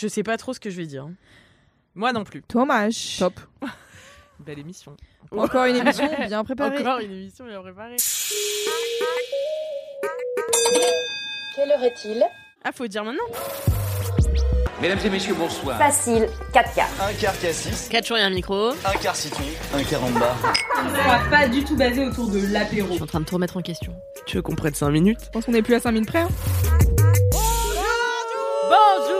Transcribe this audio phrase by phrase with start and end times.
[0.00, 1.06] Je sais pas trop ce que je vais dire.
[1.94, 2.42] Moi non plus.
[2.48, 3.18] Dommage.
[3.18, 3.34] Top.
[4.40, 4.96] Belle émission.
[5.30, 6.78] Encore une émission bien préparée.
[6.78, 7.96] Encore une émission bien préparée.
[11.54, 12.24] Quelle heure est-il?
[12.64, 13.24] Ah, faut dire maintenant.
[14.80, 15.76] Mesdames et messieurs, bonsoir.
[15.76, 16.88] Facile, 4 quarts.
[17.02, 18.70] Un quart cassis, 4 jours et un micro.
[18.70, 19.44] un quart citron,
[19.74, 20.34] un quart en bas.
[20.78, 22.88] On va pas du tout basé autour de l'apéro.
[22.88, 23.92] Je suis en train de te remettre en question.
[24.24, 25.20] Tu veux qu'on prenne 5 minutes?
[25.26, 26.20] Je pense qu'on est plus à 5 minutes près.
[26.20, 26.28] hein.
[28.70, 29.19] Bonjour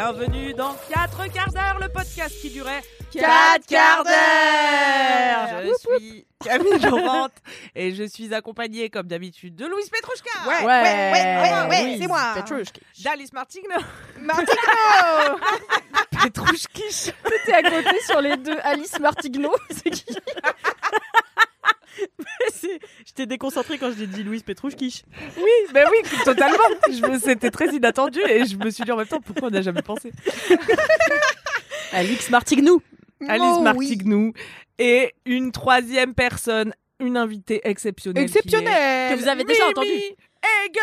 [0.00, 5.62] bienvenue dans 4 quarts d'heure, le podcast qui durait 4 quarts d'heure.
[5.62, 7.28] Je suis Camille Laurent
[7.74, 10.48] et je suis accompagnée comme d'habitude de Louise Petrouchka.
[10.48, 12.32] Ouais, ouais, ouais, ouais, ouais, c'est moi.
[12.34, 12.80] Petrouchka.
[13.04, 13.76] D'Alice Martigno.
[14.18, 15.38] Martigno.
[16.22, 17.12] Petrouchkish
[17.44, 19.54] T'es à côté sur les deux Alice Martigno.
[19.70, 20.16] C'est qui?
[23.06, 25.02] Je t'ai déconcentré quand je t'ai dit Louise Petrouchkish.
[25.36, 26.58] Oui, mais oui, totalement.
[26.88, 29.62] Me- C'était très inattendu et je me suis dit en même temps pourquoi on n'a
[29.62, 30.12] jamais pensé?
[31.92, 32.80] Alix Martignou
[33.28, 33.62] Alice Oh, oui.
[33.64, 34.32] Martignou
[34.78, 38.26] et une troisième personne, une invitée exceptionnelle.
[38.26, 39.14] qui est- Exceptionnel.
[39.16, 39.64] Que vous avez déjà
[40.42, 40.80] Mimi entendu.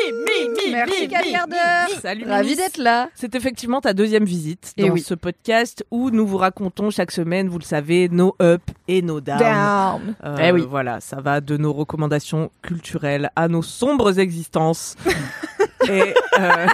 [0.00, 0.70] Hegel.
[0.72, 1.88] Merci, quel quart d'heure.
[2.00, 3.08] Salut Ravi d'être là.
[3.14, 5.00] C'est effectivement ta deuxième visite Eh dans oui.
[5.00, 9.20] ce podcast où nous vous racontons chaque semaine, vous le savez, nos up et nos
[9.20, 9.38] down.
[9.38, 10.14] Down.
[10.24, 10.64] Euh, Eh oui.
[10.68, 14.94] Voilà, ça va de nos recommandations culturelles à nos sombres existences.
[15.88, 16.66] et euh,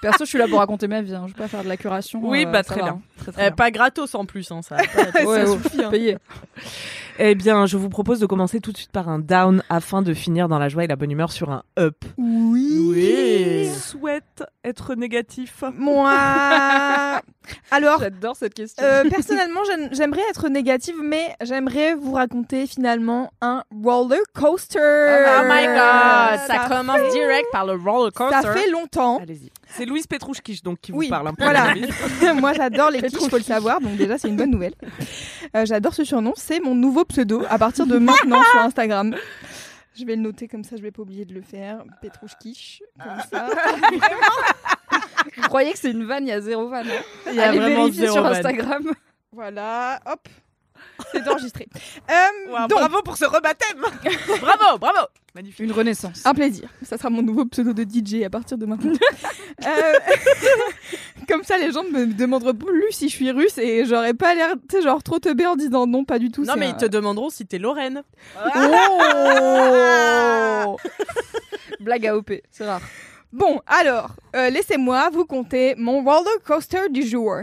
[0.00, 1.14] Perso, je suis là pour raconter ma vie.
[1.14, 1.24] hein.
[1.28, 2.20] Je vais pas faire de la curation.
[2.22, 2.92] oui, euh, bah très va, bien.
[2.94, 3.00] hein.
[3.18, 3.56] Très, très Eh, bien.
[3.56, 4.76] Pas gratos en plus, hein, ça.
[4.76, 5.84] pas- Ouais, ça oh, suffit.
[5.84, 5.90] hein.
[5.90, 6.16] payé.
[7.20, 10.12] Eh bien, je vous propose de commencer tout de suite par un down afin de
[10.14, 12.04] finir dans la joie et la bonne humeur sur un up.
[12.18, 13.68] Oui.
[13.72, 15.62] Souhaite être négatif.
[15.76, 16.12] Moi.
[17.70, 18.82] Alors, J'adore cette question.
[18.84, 24.78] euh, personnellement, j'aime- j'aimerais être négative, mais j'aimerais vous raconter finalement un roller coaster.
[24.80, 28.42] Oh my god, ça, Ça commence direct par le roller coaster.
[28.42, 29.18] Ça fait longtemps.
[29.18, 29.50] Allez-y.
[29.68, 31.44] C'est Louise Petrouchkish donc qui Oui, vous parle un peu.
[31.44, 31.74] voilà.
[32.40, 34.74] Moi, j'adore les quiches, faut le savoir, donc déjà, c'est une bonne nouvelle.
[35.56, 39.14] Euh, j'adore ce surnom, c'est mon nouveau pseudo à partir de maintenant sur Instagram.
[39.96, 41.84] Je vais le noter comme ça, je vais pas oublier de le faire.
[42.02, 43.48] Petrouchkish, comme ça.
[45.36, 46.88] Vous croyez que c'est une vanne Il y a zéro vanne.
[46.88, 47.02] hein.
[47.28, 48.34] Il y a Allez vraiment vérifier zéro sur vanne.
[48.34, 48.84] Instagram.
[49.32, 50.28] Voilà, hop.
[51.12, 51.68] C'est enregistré.
[52.10, 52.14] Euh,
[52.50, 53.78] Wow, donc, bravo pour ce rebaptême.
[54.40, 54.98] bravo, bravo.
[55.34, 55.60] Magnifique.
[55.64, 56.24] Une renaissance.
[56.24, 56.68] un plaisir.
[56.82, 58.92] Ça sera mon nouveau pseudo de DJ à partir de maintenant.
[59.64, 59.92] Euh,
[61.28, 64.54] comme ça, les gens me demanderont plus si je suis russe et j'aurais pas l'air,
[64.68, 66.44] tu sais, genre trop teubé en disant non, pas du tout.
[66.44, 68.02] Non, mais un- ils te demanderont si t'es Lorraine.
[68.44, 70.76] Oh
[71.80, 72.82] Blague à OP, c'est rare.
[73.36, 77.34] Bon, alors, euh, laissez-moi vous conter mon roller coaster du jour.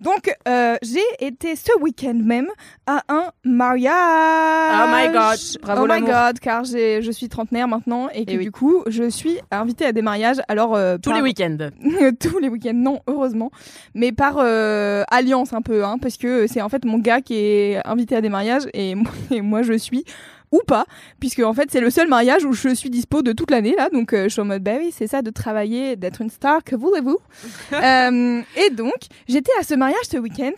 [0.00, 2.48] Donc, euh, j'ai été ce week-end même
[2.88, 4.74] à un mariage.
[4.82, 5.38] Oh my God.
[5.62, 8.44] Bravo oh my god, car je suis trentenaire maintenant et que Eh oui.
[8.46, 10.38] du coup, je suis invitée à des mariages.
[10.48, 11.56] Alors, euh, Tous par- les week-ends.
[12.20, 13.52] tous les week-ends, non, heureusement,
[13.94, 17.36] mais par euh, alliance un peu, hein, parce que c'est en fait mon gars qui
[17.36, 20.04] est invité à des mariages et moi, et moi je suis
[20.52, 20.84] ou pas,
[21.20, 23.88] puisque en fait c'est le seul mariage où je suis dispo de toute l'année là,
[23.90, 26.64] donc euh, je suis en mode bah oui c'est ça de travailler, d'être une star,
[26.64, 27.18] que voulez-vous?
[27.72, 28.94] Euh, Et donc
[29.28, 30.52] j'étais à ce mariage ce week-end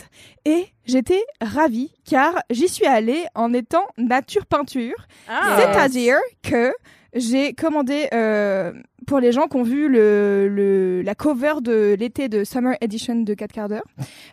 [0.44, 4.94] et j'étais ravie car j'y suis allée en étant nature peinture,
[5.28, 5.58] Ah.
[5.58, 6.72] c'est-à-dire que
[7.12, 8.72] j'ai commandé euh,
[9.08, 13.16] pour les gens qui ont vu le, le- la cover de l'été de Summer Edition
[13.16, 13.82] de 4 quarts d'heure.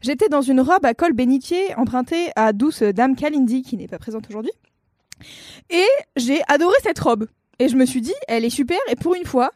[0.03, 3.97] J'étais dans une robe à col bénitier empruntée à douce Dame Kalindi qui n'est pas
[3.97, 4.51] présente aujourd'hui.
[5.69, 5.85] Et
[6.16, 7.28] j'ai adoré cette robe.
[7.59, 9.51] Et je me suis dit, elle est super et pour une fois,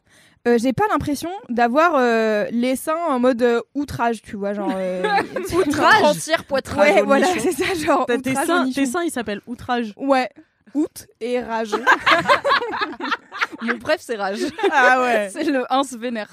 [0.47, 4.71] euh, j'ai pas l'impression d'avoir euh, les seins en mode euh, outrage, tu vois, genre
[4.75, 5.03] euh,
[5.53, 6.01] Outrage.
[6.03, 6.95] Entière poitrage.
[6.95, 8.81] Ouais, voilà, c'est ça, genre T'as tes outrage au seins, nichon.
[8.81, 9.93] tes seins, ils s'appellent Outrage.
[9.97, 10.29] Ouais,
[10.73, 11.75] out et rage.
[13.61, 14.39] Mon bref, c'est rage.
[14.71, 15.29] Ah ouais.
[15.31, 16.27] C'est le 1 vénère.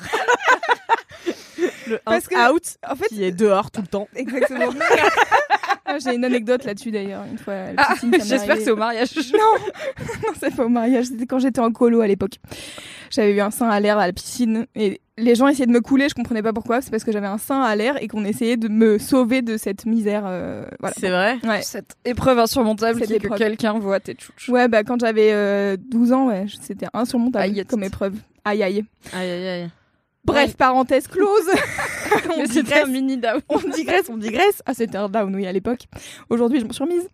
[1.87, 4.09] Le Parce que- out En fait, qui est dehors tout le temps.
[4.15, 4.73] Exactement.
[5.91, 7.55] Ah, J'ai une anecdote là-dessus d'ailleurs, une fois.
[7.55, 7.95] à la Ah,
[8.25, 9.09] J'espère que c'est au mariage.
[9.33, 9.39] Non,
[10.27, 12.35] non, c'est pas au mariage, c'était quand j'étais en colo à l'époque.
[13.11, 15.81] J'avais eu un sein à l'air à la piscine et les gens essayaient de me
[15.81, 18.25] couler, je comprenais pas pourquoi, c'est parce que j'avais un sein à l'air et qu'on
[18.25, 20.25] essayait de me sauver de cette misère.
[20.27, 20.95] euh, voilà.
[20.99, 21.39] C'est vrai?
[21.43, 21.63] Ouais.
[21.63, 23.39] Cette épreuve insurmontable Cette qui est que épreuve.
[23.39, 24.51] quelqu'un voit tes tchouches.
[24.51, 28.15] Ouais, bah quand j'avais euh, 12 ans, ouais, c'était insurmontable Aïe, comme épreuve.
[28.45, 28.85] Aïe aïe.
[29.15, 29.69] Aïe, aïe, aïe.
[30.25, 31.47] Bref, parenthèse close.
[32.37, 33.41] on digresse, un mini down.
[33.49, 34.63] on digresse, on digresse.
[34.67, 35.87] Ah, c'était un down, oui, à l'époque.
[36.31, 37.09] Aujourd'hui, je m'en suis remise.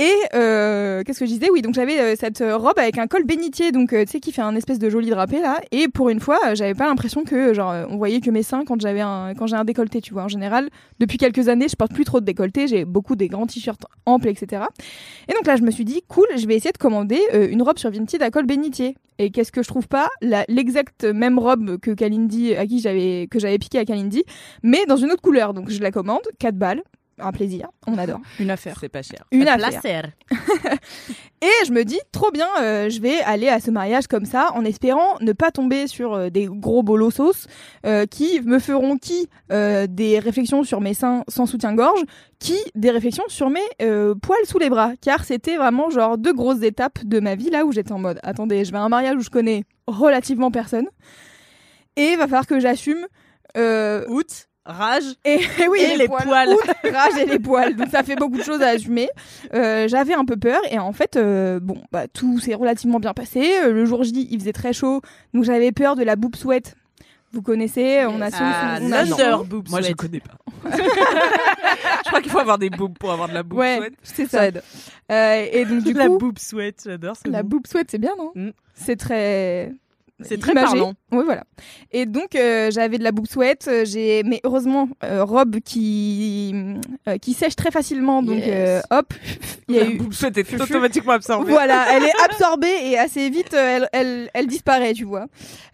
[0.00, 1.50] Et euh, qu'est-ce que je disais?
[1.50, 4.20] Oui, donc j'avais euh, cette euh, robe avec un col bénitier, donc euh, tu sais,
[4.20, 5.60] qui fait un espèce de joli drapé là.
[5.72, 8.80] Et pour une fois, j'avais pas l'impression que genre on voyait que mes seins quand
[8.80, 10.24] j'avais un quand j'ai un décolleté, tu vois.
[10.24, 12.66] En général, depuis quelques années, je porte plus trop de décolleté.
[12.66, 14.62] J'ai beaucoup des grands t-shirts amples, etc.
[15.28, 17.78] Et donc là, je me suis dit, cool, je vais essayer de commander une robe
[17.78, 18.96] sur Vinted à col bénitier.
[19.18, 20.08] Et qu'est-ce que je trouve pas?
[20.48, 24.19] L'exacte même robe que Kalindi, à qui j'avais que j'avais piqué à Kalindi,
[24.62, 25.54] mais dans une autre couleur.
[25.54, 26.82] Donc je la commande, 4 balles,
[27.22, 28.20] un plaisir, on adore.
[28.40, 28.76] Une affaire.
[28.80, 29.24] C'est pas cher.
[29.30, 30.10] Une Un affaire.
[31.42, 34.50] Et je me dis, trop bien, euh, je vais aller à ce mariage comme ça,
[34.54, 37.46] en espérant ne pas tomber sur euh, des gros bolos sauces
[37.86, 42.00] euh, qui me feront qui euh, des réflexions sur mes seins sans soutien-gorge,
[42.38, 44.92] qui des réflexions sur mes euh, poils sous les bras.
[45.00, 48.20] Car c'était vraiment genre deux grosses étapes de ma vie là où j'étais en mode,
[48.22, 50.86] attendez, je vais à un mariage où je connais relativement personne.
[51.96, 53.06] Et il va falloir que j'assume.
[53.56, 56.48] Euh, Août, rage et, et oui, et les poils.
[56.50, 57.74] Outre, rage et les poils.
[57.76, 59.08] Donc ça fait beaucoup de choses à assumer.
[59.54, 63.14] Euh, J'avais un peu peur et en fait, euh, bon, bah tout s'est relativement bien
[63.14, 63.42] passé.
[63.64, 65.00] Euh, Le jour J, il faisait très chaud,
[65.34, 66.74] donc j'avais peur de la boob sweat.
[67.32, 69.96] Vous connaissez, on a Ah, on a boob Moi, je sweat.
[69.96, 70.36] connais pas.
[72.04, 73.94] Je crois qu'il faut avoir des boobs pour avoir de la boob Ouais, sweat.
[74.02, 74.42] c'est ça.
[75.12, 77.48] Euh, et donc du la coup, boob sweat, j'adore ce la mot.
[77.50, 78.32] boob sweat, c'est bien, non?
[78.34, 78.50] Mm.
[78.74, 79.72] C'est très
[80.22, 80.66] C'est très imagé.
[80.66, 80.92] parlant.
[81.12, 81.44] Oui, voilà.
[81.92, 86.54] Et donc euh, j'avais de la boob sweat, euh, j'ai mais heureusement euh, robe qui
[87.08, 88.48] euh, qui sèche très facilement, donc Yes.
[88.48, 89.12] euh, hop,
[89.68, 91.50] il y a La eu sweat est automatiquement absorbée.
[91.52, 95.26] Voilà, elle est absorbée et assez vite, euh, elle, elle, elle disparaît, tu vois.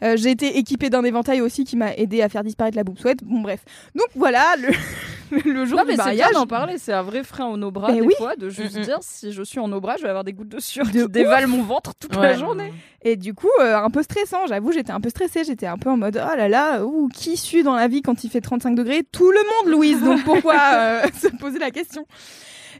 [0.02, 2.98] Euh, J'ai été équipée d'un éventail aussi qui m'a aidé à faire disparaître la boob
[2.98, 3.22] sweat.
[3.24, 3.60] Bon, bref.
[3.94, 6.32] Donc voilà, le, le jour Non, du mais c'est mariage.
[6.32, 8.14] d'en parler, c'est un vrai frein au nos bras Mais des oui.
[8.16, 10.32] fois, de juste Mm, dire si je suis en nos bras, je vais avoir des
[10.32, 11.10] gouttes de sueur De qui ouf.
[11.10, 12.72] dévalent mon ventre toute la journée.
[13.02, 15.44] Et du coup, euh, un peu stressant, j'avoue, j'étais un peu stressée.
[15.44, 18.24] J'étais un peu en mode, oh là là, ouh, qui sue dans la vie quand
[18.24, 19.02] il fait 35 degrés?
[19.10, 20.02] Tout le monde, Louise.
[20.02, 22.06] Donc pourquoi euh, se poser la question?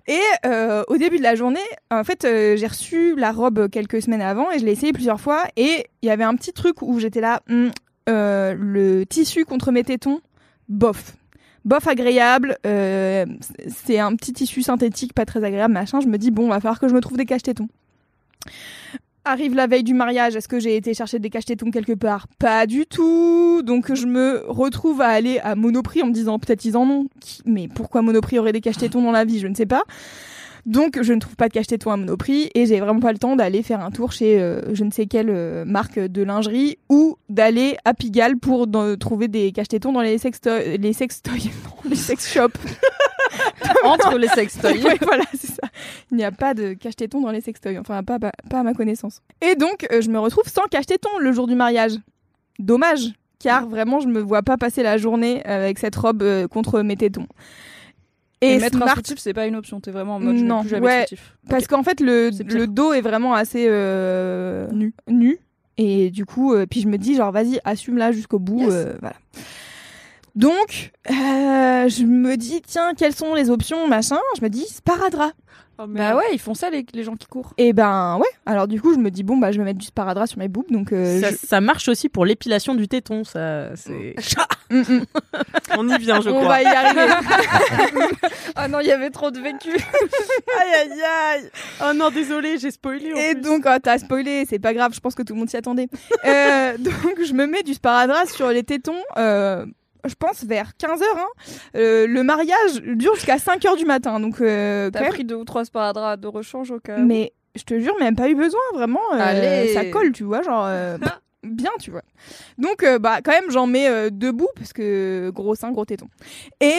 [0.09, 1.59] Et euh, au début de la journée,
[1.91, 5.21] en fait, euh, j'ai reçu la robe quelques semaines avant et je l'ai essayée plusieurs
[5.21, 5.45] fois.
[5.57, 7.43] Et il y avait un petit truc où j'étais là,
[8.09, 10.21] euh, le tissu contre mes tétons,
[10.69, 11.17] bof.
[11.65, 16.01] Bof agréable, c'est un petit tissu synthétique pas très agréable, machin.
[16.01, 17.69] Je me dis, bon, va falloir que je me trouve des caches-tétons.
[19.29, 22.65] Arrive la veille du mariage, est-ce que j'ai été chercher des caches-tétons quelque part Pas
[22.65, 23.61] du tout.
[23.65, 27.09] Donc je me retrouve à aller à Monoprix en me disant peut-être ils en ont.
[27.45, 29.41] Mais pourquoi Monoprix aurait des caches-tétons dans la vie?
[29.41, 29.83] Je ne sais pas.
[30.65, 33.35] Donc je ne trouve pas de cache-tétons à Monoprix et j'ai vraiment pas le temps
[33.35, 37.17] d'aller faire un tour chez euh, je ne sais quelle euh, marque de lingerie ou
[37.29, 38.69] d'aller à Pigalle pour
[39.01, 41.35] trouver des cache-tétons dans les sextoys, les sextoys,
[41.65, 42.53] non, les sex shops.
[43.85, 44.83] Entre les sextoys.
[44.83, 45.69] Ouais, voilà, c'est ça.
[46.11, 48.75] Il n'y a pas de cache-tétons dans les sextoys, enfin pas, pas, pas à ma
[48.75, 49.23] connaissance.
[49.41, 51.93] Et donc, euh, je me retrouve sans cache-tétons le jour du mariage.
[52.59, 56.81] Dommage, car vraiment, je me vois pas passer la journée avec cette robe euh, contre
[56.83, 57.27] mes tétons.
[58.43, 59.81] Et, mettre Smart- un soutif, c'est pas une option.
[59.81, 61.01] T'es vraiment en mode je Non, plus jamais ouais.
[61.09, 61.37] soutif.
[61.49, 64.93] parce qu'en fait, le, le dos est vraiment assez euh, Nu.
[65.09, 65.39] nu.
[65.79, 68.61] Et du coup, euh, puis je me dis, genre, vas-y, assume-la jusqu'au bout.
[68.61, 68.73] Yes.
[68.73, 69.17] euh, voilà.
[70.37, 75.33] Donc, euh, je me dis, tiens, quelles sont les options, machin Je me dis, sparadrap.
[75.89, 77.53] Bah ouais, ils font ça les, les gens qui courent.
[77.59, 78.27] Et ben ouais.
[78.47, 80.49] Alors du coup, je me dis bon bah je vais mettre du sparadrap sur mes
[80.49, 83.77] boobs donc euh, Ça, je- ça marche aussi pour l'épilation du téton, ça.
[83.77, 84.15] C'est.
[84.69, 85.05] Mm, mm.
[85.79, 86.49] On y vient, je on crois.
[86.49, 87.07] va y arriver.
[88.57, 89.69] Ah non, il y avait trop de vécu.
[90.59, 91.51] Aïe aïe aïe.
[91.85, 93.13] Oh non, désolé, j'ai spoilé.
[93.13, 93.43] en Et plus.
[93.43, 95.89] donc oh, t'as spoilé, c'est pas grave, je pense que tout le monde s'y attendait.
[96.25, 98.97] Euh, donc je me mets du sparadrap sur les tétons.
[99.19, 99.65] Euh,
[100.09, 101.03] je pense vers 15h.
[101.17, 101.27] Hein.
[101.77, 104.21] Euh, le mariage dure jusqu'à 5h du matin.
[104.21, 107.05] Donc, euh, T'as pris deux ou trois sparadraps de rechange au cas où.
[107.05, 109.01] Mais je te jure, même pas eu besoin, vraiment.
[109.15, 109.73] euh, Allez.
[109.75, 110.65] Ça colle, tu vois, genre.
[110.67, 110.99] euh,
[111.43, 112.03] bien, tu vois.
[112.59, 116.09] Donc, euh, bah, quand même, j'en mets euh, debout, parce que gros sein, gros téton.
[116.61, 116.73] Et.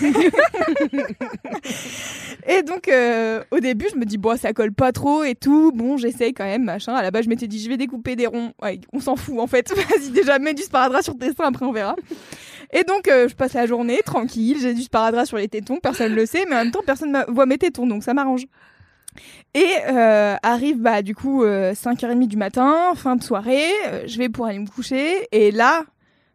[2.46, 5.72] et donc, euh, au début, je me dis, bon, ça colle pas trop et tout.
[5.74, 6.94] Bon, j'essaye quand même, machin.
[6.94, 8.52] À la base, je m'étais dit, je vais découper des ronds.
[8.62, 9.70] Ouais, on s'en fout, en fait.
[9.74, 11.96] Vas-y, déjà, mets du sparadrap sur tes seins, après, on verra.
[12.72, 16.12] Et donc, euh, je passe la journée tranquille, j'ai du sparadrap sur les tétons, personne
[16.12, 18.46] ne le sait, mais en même temps, personne ne voit mes tétons, donc ça m'arrange.
[19.54, 24.18] Et euh, arrive bah du coup euh, 5h30 du matin, fin de soirée, euh, je
[24.18, 25.84] vais pour aller me coucher et là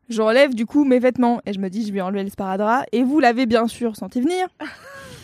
[0.07, 3.03] j'enlève du coup mes vêtements et je me dis je vais enlever le sparadrap et
[3.03, 4.47] vous l'avez bien sûr senti venir.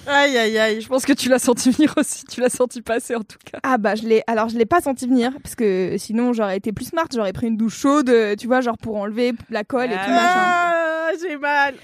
[0.08, 0.82] Aïe, aïe, aïe.
[0.82, 2.26] Je pense que tu l'as senti venir aussi.
[2.26, 3.58] Tu l'as senti passer en tout cas.
[3.64, 6.72] Ah bah je l'ai alors je l'ai pas senti venir parce que sinon j'aurais été
[6.72, 9.92] plus smart, j'aurais pris une douche chaude, euh, tu vois, genre pour enlever la colle
[9.92, 10.75] et tout machin.
[11.22, 11.76] J'ai mal.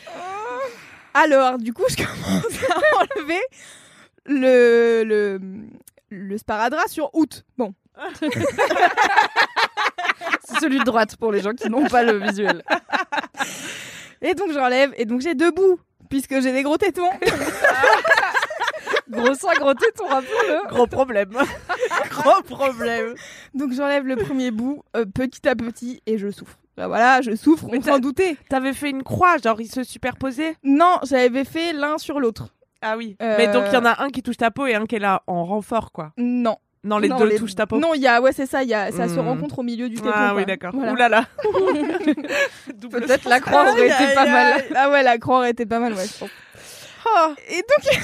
[1.13, 3.41] Alors, du coup, je commence à enlever
[4.25, 5.39] le le
[6.09, 7.45] le sparadrap sur août.
[7.57, 7.73] Bon,
[10.43, 12.63] C'est celui de droite pour les gens qui n'ont pas le visuel.
[14.21, 17.09] et donc j'enlève et donc j'ai deux bouts puisque j'ai des gros tétons.
[19.09, 20.69] Gros sein, gros téton, rappelons-le.
[20.69, 21.31] Gros problème.
[22.09, 23.13] Gros problème.
[23.53, 26.57] Donc j'enlève le premier bout euh, petit à petit et je souffre.
[26.81, 28.37] Bah voilà, je souffre, Mais on s'en doutait.
[28.49, 32.47] T'avais fait une croix, genre ils se superposaient Non, j'avais fait l'un sur l'autre.
[32.81, 33.15] Ah oui.
[33.21, 34.95] Euh, Mais donc il y en a un qui touche ta peau et un qui
[34.95, 36.11] est là en renfort, quoi.
[36.17, 36.57] Non.
[36.83, 37.77] Non, les Non, deux touchent ta peau.
[37.77, 39.27] Non, il y a ouais, c'est ça, y a ça se Hmm.
[39.27, 40.09] rencontre au milieu du téton.
[40.11, 40.37] Ah quoi.
[40.39, 40.71] oui, d'accord.
[40.73, 40.91] Voilà.
[40.91, 41.25] Ouh là là.
[42.89, 44.63] Peut-être la croix aurait été pas mal.
[44.75, 46.29] Ah ouais, la croix aurait été pas mal, ouais, je pense.
[47.13, 48.01] Oh, et donc,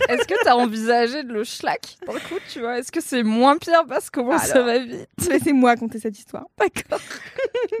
[0.08, 2.78] Est-ce que t'as envisagé de le schlack Par coup, tu vois?
[2.78, 6.46] Est-ce que c'est moins pire parce que ça va vite laissez-moi raconter cette histoire.
[6.58, 7.00] D'accord.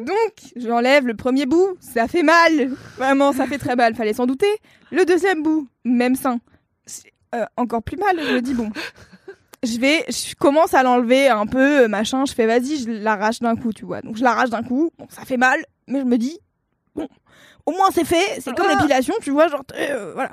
[0.00, 2.70] Donc, j'enlève le premier bout, ça fait mal.
[2.96, 4.50] Vraiment, ça fait très mal, fallait s'en douter.
[4.90, 6.40] Le deuxième bout, même sein.
[7.34, 8.70] Euh, encore plus mal, je me dis, bon.
[9.62, 13.40] Je vais, je commence à l'enlever un peu, euh, machin, je fais vas-y, je l'arrache
[13.40, 14.00] d'un coup, tu vois.
[14.00, 16.38] Donc je l'arrache d'un coup, bon, ça fait mal, mais je me dis,
[17.70, 18.74] au moins c'est fait, c'est comme Ah.
[18.74, 20.32] l'épilation, tu vois, genre, euh, voilà.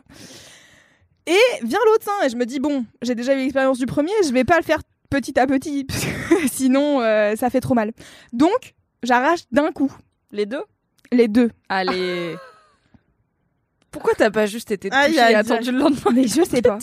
[1.25, 4.11] Et vient l'autre sein, et je me dis, bon, j'ai déjà eu l'expérience du premier,
[4.25, 4.79] je vais pas le faire
[5.09, 7.91] petit à petit, parce que sinon euh, ça fait trop mal.
[8.33, 9.91] Donc, j'arrache d'un coup,
[10.31, 10.63] Les deux?
[11.11, 11.51] Les deux.
[11.69, 12.35] Allez.
[13.91, 16.61] Pourquoi t'as pas juste été touchée Aïe, et aïe, attendu le lendemain Mais je sais
[16.61, 16.77] pas.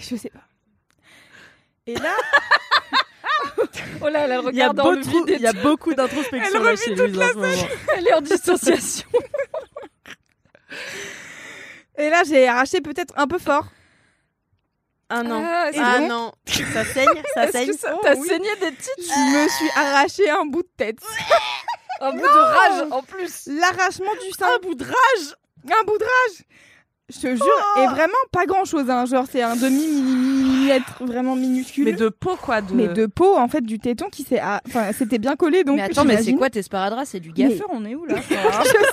[0.00, 0.40] Je sais pas.
[1.86, 2.14] Et là,
[4.00, 6.70] Oh là, elle elle Il y a, regarde il y a beaucoup d'introspection Elle là
[6.70, 7.68] revit chez toute Louise en ce moment.
[7.96, 9.08] Elle est en dissociation.
[11.96, 13.66] Et là, j'ai arraché peut-être un peu fort.
[15.08, 15.42] Ah non.
[15.72, 16.32] Et ah donc, non.
[16.72, 17.72] Ça saigne, ça saigne.
[17.74, 18.28] ça Oh, oui.
[18.28, 20.98] saigné des petites Je me suis arraché un bout de tête.
[22.00, 23.46] Un bout de rage en plus.
[23.46, 24.48] L'arrachement du sein.
[24.56, 25.36] Un bout de rage.
[25.64, 26.44] Un bout de rage.
[27.12, 28.88] Je te jure, et vraiment pas grand chose.
[28.88, 29.04] Hein.
[29.04, 31.84] Genre, c'est un demi-millimètre vraiment minuscule.
[31.84, 32.62] Mais de peau, quoi.
[32.62, 32.72] De...
[32.74, 34.40] Mais de peau, en fait, du téton qui s'est.
[34.42, 35.76] ah, Enfin, c'était bien collé donc.
[35.76, 37.06] mais attends, mais c'est quoi tes sparadraps?
[37.06, 38.16] C'est du Mais- gaffeur, on est où là?
[38.28, 38.34] Je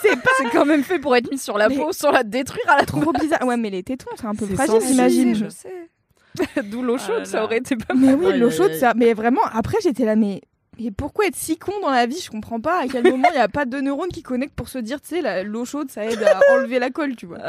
[0.01, 0.29] sais pas.
[0.37, 2.77] C'est quand même fait pour être mis sur la Mais- peau sans la détruire à
[2.77, 3.03] la trompe.
[3.03, 3.45] Trop bizarre.
[3.45, 5.35] Ouais, mais les tétons, c'est un peu fragile, j'imagine.
[5.35, 5.89] Je sais.
[6.63, 8.93] D'où l'eau Ah chaude, là ça aurait été pas Mais oui, Aïe, l'eau chaude, ça.
[8.95, 10.41] Mais vraiment, après, j'étais là, mais.
[10.79, 12.19] Et pourquoi être si con dans la vie?
[12.23, 12.81] Je comprends pas.
[12.81, 15.15] À quel moment il n'y a pas de neurones qui connectent pour se dire, tu
[15.21, 17.39] sais, l'eau chaude, ça aide à enlever la colle, tu vois.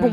[0.00, 0.12] Bon.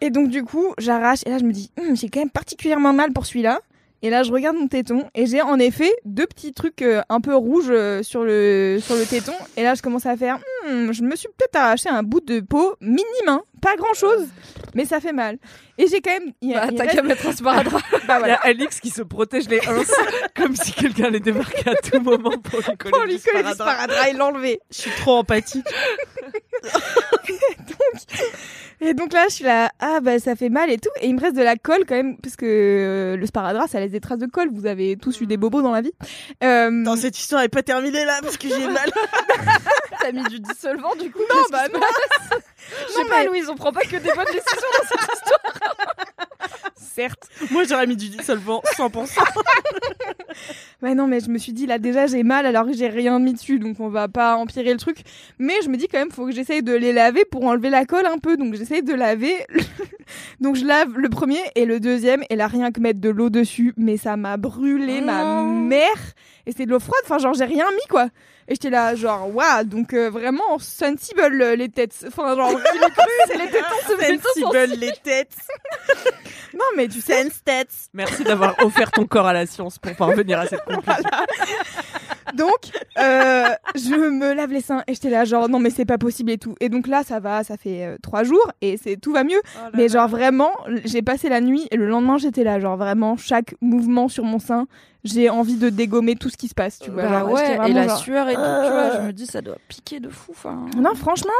[0.00, 1.20] Et donc, du coup, j'arrache.
[1.26, 3.60] Et là, je me dis, Hum, j'ai quand même particulièrement mal pour celui-là.
[4.00, 5.04] Et là, je regarde mon téton.
[5.14, 8.94] Et j'ai en effet deux petits trucs euh, un peu rouges euh, sur, le, sur
[8.94, 9.32] le téton.
[9.56, 12.40] Et là, je commence à faire, Hum, je me suis peut-être arraché un bout de
[12.40, 13.42] peau minime, hein.
[13.58, 14.28] Pas grand-chose,
[14.74, 15.38] mais ça fait mal.
[15.76, 16.32] Et j'ai quand même.
[16.40, 17.82] il y a- Bah, t'as reste- qu'à mettre un sparadrap.
[18.08, 18.34] Bah, Il y voilà.
[18.36, 19.82] a Alix qui se protège les uns
[20.36, 23.42] comme si quelqu'un allait débarquer à tout moment pour lui coller Pour du lui coller
[23.44, 24.08] du sparadrap.
[24.08, 24.60] et l'enlever.
[24.70, 25.66] Je suis trop empathique.
[28.80, 30.88] Et donc là, je suis là, ah bah ça fait mal et tout.
[31.00, 33.80] Et il me reste de la colle quand même, parce que euh, le sparadrap, ça
[33.80, 34.48] laisse des traces de colle.
[34.52, 35.92] Vous avez tous eu des bobos dans la vie.
[36.44, 38.88] Euh, Non, cette histoire est pas terminée là parce que j'ai mal.
[40.00, 41.80] T'as mis du dissolvant du coup non, bah non.
[42.88, 45.40] Je sais pas, mais- Louise, on prend pas que des bonnes décisions dans cette histoire.
[46.76, 49.08] Certes, moi j'aurais mis du dissolvant 100%.
[50.82, 53.18] Ouais, non, mais je me suis dit, là, déjà, j'ai mal alors que j'ai rien
[53.20, 54.98] mis dessus, donc on va pas empirer le truc.
[55.38, 57.84] Mais je me dis quand même, faut que j'essaye de les laver pour enlever la
[57.84, 58.36] colle un peu.
[58.36, 59.34] Donc j'essaye de laver.
[60.40, 63.30] donc je lave le premier et le deuxième, et là, rien que mettre de l'eau
[63.30, 65.86] dessus, mais ça m'a brûlé ma mère.
[66.46, 68.08] Et c'est de l'eau froide, enfin, genre, j'ai rien mis, quoi.
[68.50, 71.94] Et j'étais là, genre, waouh, donc euh, vraiment sensible euh, les têtes.
[72.06, 72.50] Enfin, genre,
[73.26, 75.36] c'est les tétons, c'est plutôt Sensible les têtes.
[76.54, 77.28] Non, mais tu sais.
[77.92, 81.10] Merci d'avoir offert ton corps à la science pour parvenir à cette conclusion.
[82.34, 85.98] Donc, euh, je me lave les seins et j'étais là, genre, non, mais c'est pas
[85.98, 86.54] possible et tout.
[86.60, 89.40] Et donc là, ça va, ça fait euh, trois jours et c'est tout va mieux.
[89.74, 90.50] mais genre, vraiment,
[90.84, 94.38] j'ai passé la nuit et le lendemain, j'étais là, genre, vraiment, chaque mouvement sur mon
[94.38, 94.66] sein,
[95.04, 97.02] j'ai envie de dégommer tout ce qui se passe, tu vois.
[97.04, 99.40] Bah Genre, ouais, et la genre- sueur et tout, tu vois, je me dis ça
[99.40, 100.32] doit piquer de fou.
[100.32, 100.66] Enfin.
[100.76, 101.30] Non, franchement,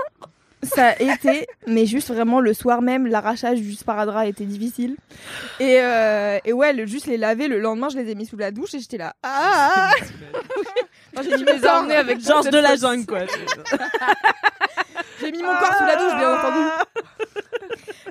[0.63, 4.97] ça a été, mais juste vraiment le soir même, l'arrachage du sparadrap était difficile.
[5.61, 8.37] Et, euh, et ouais, le, juste les laver, le lendemain, je les ai mis sous
[8.37, 9.91] la douche et j'étais là, ah
[11.15, 13.21] Moi, J'ai mis Tu mon les emmenés avec Georges de la jungle quoi.
[15.21, 16.67] j'ai mis mon corps sous la douche, bien entendu.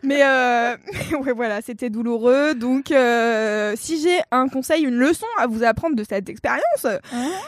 [0.03, 0.75] Mais, euh,
[1.21, 2.53] ouais, voilà, c'était douloureux.
[2.55, 6.85] Donc, euh, si j'ai un conseil, une leçon à vous apprendre de cette expérience,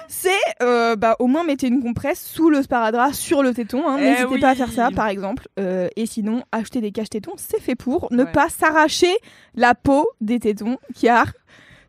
[0.08, 0.30] c'est
[0.62, 3.84] euh, bah, au moins mettez une compresse sous le sparadrap sur le téton.
[3.88, 3.98] hein.
[4.00, 5.48] Eh N'hésitez pas à faire ça, par exemple.
[5.58, 8.32] Et sinon, acheter des caches-tétons, c'est fait pour ne Ouais.
[8.32, 9.16] pas s'arracher
[9.56, 11.28] la peau des tétons, car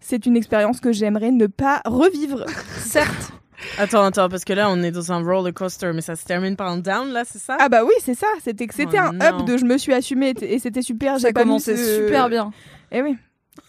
[0.00, 2.46] c'est une expérience que j'aimerais ne pas revivre.
[2.78, 3.32] Certes.
[3.78, 6.56] Attends, attends, parce que là, on est dans un roller coaster, mais ça se termine
[6.56, 7.56] par un down, là, c'est ça?
[7.60, 8.26] Ah bah oui, c'est ça.
[8.44, 9.24] C'était Oh un non.
[9.24, 11.20] up de je me suis assumée et c'était super.
[11.20, 12.50] Ça j'ai commençait ce- super bien.
[12.92, 13.16] Et oui.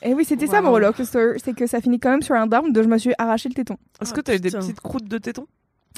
[0.04, 2.48] Et oui, c'était ça mon roller coaster, c'est que ça finit quand même sur un
[2.48, 3.78] down de je me suis arraché le téton.
[4.02, 5.46] Est-ce Ah, que t'as eu des petites croûtes de téton?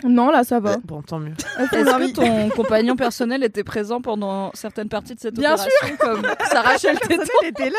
[0.03, 0.77] Non, là ça va.
[0.83, 1.33] Bon, tant mieux.
[1.38, 5.95] Sont Est-ce que ton compagnon personnel était présent pendant certaines parties de cette Bien opération
[6.00, 6.21] comme
[6.51, 7.23] s'arracher le téton?
[7.43, 7.77] Elle était là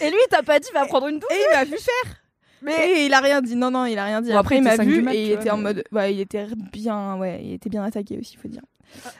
[0.00, 1.30] Et lui, t'as pas dit, va prendre une douche?
[1.30, 2.16] Et il m'a vu faire.
[2.62, 3.56] Mais il a rien dit.
[3.56, 4.30] Non non, il a rien dit.
[4.30, 6.14] Bon, après, après, il m'a il vu du mat, et il était en mode ouais,
[6.14, 8.62] il était bien ouais, il était bien attaqué aussi, faut dire.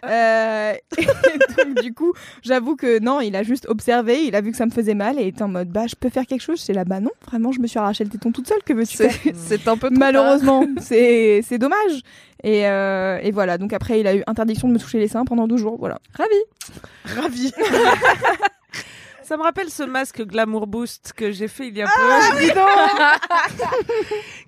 [0.05, 4.51] Euh, et donc du coup, j'avoue que non, il a juste observé, il a vu
[4.51, 6.43] que ça me faisait mal et il était en mode bah je peux faire quelque
[6.43, 6.61] chose.
[6.61, 8.97] J'étais là bah non, vraiment je me suis arraché le téton toute seule, que veux-tu
[8.97, 12.03] C'est c'est un peu Malheureusement, c'est c'est dommage.
[12.45, 15.25] Et, euh, et voilà, donc après il a eu interdiction de me toucher les seins
[15.25, 16.01] pendant deux jours, voilà.
[16.15, 16.35] Ravi.
[17.05, 17.53] Ravi.
[19.25, 22.39] Ça me rappelle ce masque Glamour Boost que j'ai fait il y a Ah, peu,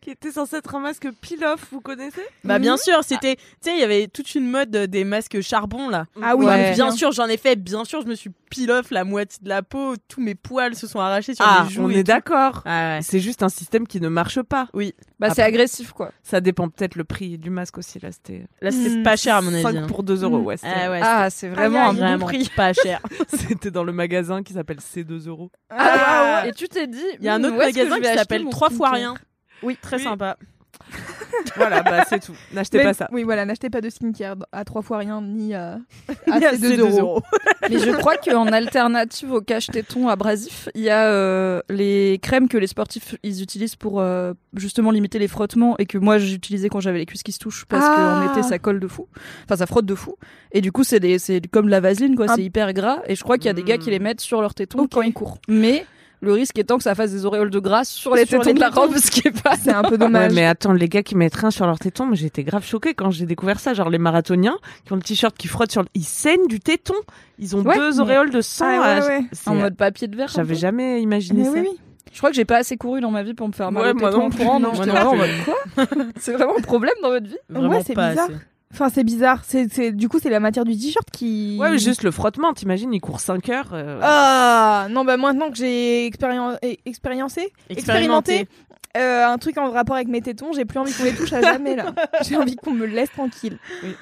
[0.01, 2.21] qui était censé être un masque peel-off, vous connaissez?
[2.45, 5.89] Bah bien sûr, c'était, tu sais, il y avait toute une mode des masques charbon
[5.89, 6.07] là.
[6.23, 6.73] Ah oui, Bah, Ouais.
[6.75, 7.57] bien sûr, j'en ai fait.
[7.57, 9.95] Bien sûr, je me suis peel off la moitié de la peau.
[10.09, 11.83] Tous mes poils se sont arrachés sur Ah, les joues.
[11.85, 12.63] on est d'accord.
[12.65, 13.01] Ah ouais.
[13.03, 14.69] C'est juste un système qui ne marche pas.
[14.75, 14.95] Oui.
[15.19, 16.11] Bah, c'est agressif, quoi.
[16.23, 17.99] Ça dépend peut-être le prix du masque aussi.
[18.01, 19.63] Là, c'était Là, c'était Hmm, pas cher à mon avis.
[19.63, 19.87] 5 hein.
[19.87, 20.39] pour 2 euros.
[20.39, 22.51] Ouais, c'était- Ah ouais, Ah, c'est vraiment un bon prix.
[22.55, 23.01] pas cher.
[23.29, 25.51] c'était dans le magasin qui s'appelle C2 euros.
[25.71, 28.51] Ah, Et tu t'es dit, Il y a un hmm, autre magasin qui s'appelle mon
[28.51, 29.15] trois fois skincare rien.
[29.63, 30.03] Oui, très Oui.
[30.03, 30.37] sympa.
[31.57, 32.35] voilà, bah c'est tout.
[32.53, 33.09] N'achetez pas ça.
[33.13, 35.79] Oui, voilà, n'achetez pas de skincare à trois fois rien, ni à,
[36.31, 37.01] à Ni à ces ces deux deux euros.
[37.01, 37.23] euros.
[37.71, 42.59] Mais je crois qu'en alternative au cache-téton abrasif, il y a euh, les crèmes que
[42.59, 46.81] les sportifs ils utilisent pour euh, justement limiter les frottements et que moi j'utilisais quand
[46.81, 48.23] j'avais les cuisses qui se touchent parce Ah.
[48.27, 49.07] qu'en été ça colle de fou.
[49.45, 50.17] Enfin ça frotte de fou.
[50.53, 52.33] Et du coup c'est des c'est comme la vaseline quoi, Ah.
[52.37, 54.41] c'est hyper gras et je crois qu'il y a des gars qui les mettent sur
[54.41, 55.39] leurs tétons quand ils courent.
[55.49, 55.87] Mais
[56.25, 58.55] le risque étant que ça fasse des auréoles de gras sur les Sur tétons les
[58.55, 58.81] de la tétons.
[58.83, 60.33] robe, ce qui est pas C'est un peu Ouais, dommage.
[60.33, 63.11] mais attends, les gars qui mettent rien sur leur téton, mais j'étais grave choquée quand
[63.11, 63.75] j'ai découvert ça.
[63.75, 65.89] Genre les marathoniens qui ont le t-shirt qui frotte sur le...
[65.95, 66.95] Ils saignent du téton.
[67.39, 68.65] Ils ont Ouais, deux mais- auréoles de sang.
[68.69, 69.25] Ah ouais, à- ouais.
[69.33, 70.29] c'est- en mode papier de verre.
[70.29, 71.53] J'avais jamais imaginé Mais ça.
[71.53, 71.79] oui, oui.
[72.13, 73.91] Je crois que j'ai pas assez couru dans ma vie pour me faire mal Ouais,
[73.91, 74.29] au moi téton
[74.61, 75.85] non non, non vraiment en mode quoi?
[76.21, 77.37] C'est vraiment un problème dans votre vie?
[77.49, 78.27] Vraiment Ouais, c'est pas bizarre.
[78.27, 78.35] assez.
[78.75, 79.43] Enfin, c'est bizarre.
[79.47, 81.57] C'est, du coup, c'est la matière du t-shirt qui.
[81.61, 83.71] Ouais, mais juste le frottement, t'imagines, il court 5 heures.
[83.73, 88.49] euh, Ah non, bah maintenant que j'ai expérien- eh, expériencé, expérimenté
[88.97, 91.41] euh, un truc en rapport avec mes tétons, j'ai plus envie qu'on les touche à
[91.41, 91.87] jamais là.
[92.29, 93.59] j'ai envie qu'on me laisse tranquille.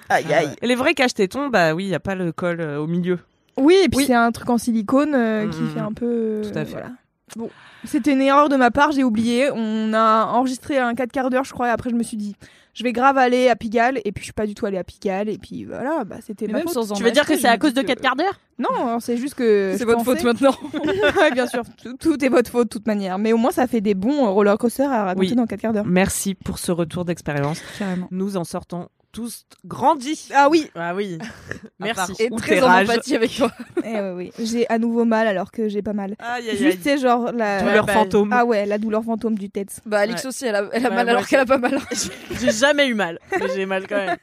[0.09, 0.49] Aïe aïe.
[0.63, 3.19] Et les vrais cache-tétons, bah oui, il y a pas le col euh, au milieu.
[3.59, 4.05] Oui, et puis Oui.
[4.07, 5.11] c'est un truc en silicone
[5.51, 5.71] qui Mhm.
[5.75, 6.41] fait un peu.
[6.43, 6.73] Tout à fait.
[6.73, 6.91] Voilà.
[7.37, 7.49] Bon,
[7.85, 9.51] c'était une erreur de ma part, j'ai oublié.
[9.55, 12.37] On a enregistré un 4 quarts d'heure, je crois, et après je me suis dit,
[12.75, 14.85] je vais grave aller à Pigalle, et puis je suis pas du tout allée à
[14.85, 16.93] Pigalle, et puis voilà, bah c'était ma même faute.
[16.97, 18.41] Tu veux dire que c'est à cause de que- 4 quarts d'heure?
[18.59, 19.75] Non, c'est juste que.
[19.79, 20.55] C'est votre faute maintenant.
[20.75, 23.19] ouais, bien sûr, tout, tout est votre faute de toute manière.
[23.19, 25.35] Mais au moins, ça fait des bons euh, roller coasters à raconter Oui.
[25.35, 25.87] dans 4 quarts d'heure.
[25.87, 27.61] Merci pour ce retour d'expérience.
[27.79, 28.07] Carrément.
[28.11, 30.31] Nous en sortons tous grandis.
[30.35, 31.19] Ah oui, Ah oui.
[31.79, 32.15] Merci.
[32.19, 33.51] Et très en empathie avec toi.
[33.85, 34.33] Eh ouais, oui.
[34.39, 36.15] J'ai à nouveau mal alors que j'ai pas mal.
[36.21, 37.61] Aïe, aïe, Juste, c'est genre la.
[37.61, 38.33] Douleur bah, fantôme.
[38.33, 39.81] Ah ouais, la douleur fantôme du tête.
[39.85, 41.81] Bah Alix aussi, elle a, elle a mal alors qu'elle a pas mal.
[42.41, 43.19] J'ai jamais eu mal.
[43.39, 44.17] Mais j'ai mal quand même.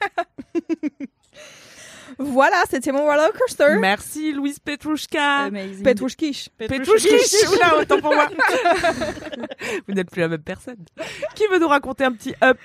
[2.18, 3.78] Voilà, c'était mon roller coaster.
[3.80, 5.44] Merci Louise Petrouchka.
[5.46, 5.84] Amazing.
[5.84, 6.50] Petrouchkish.
[6.58, 7.50] Petrouchkish.
[7.54, 8.28] Oula, autant pour moi.
[9.88, 10.84] Vous n'êtes plus la même personne.
[11.36, 12.58] Qui veut nous raconter un petit up?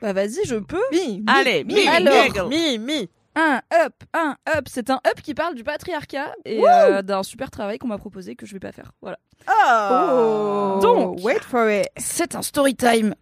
[0.00, 0.80] Bah vas-y, je peux.
[0.92, 1.24] Oui.
[1.26, 2.48] Allez, mi, mi, alors.
[2.48, 3.08] mi, mi.
[3.34, 4.66] Un up, un up.
[4.68, 8.34] C'est un up qui parle du patriarcat et euh, d'un super travail qu'on m'a proposé
[8.34, 8.92] que je vais pas faire.
[9.00, 9.18] Voilà.
[9.48, 10.80] Oh.
[10.82, 11.24] Donc.
[11.24, 11.86] wait for it.
[11.96, 13.14] C'est un story time.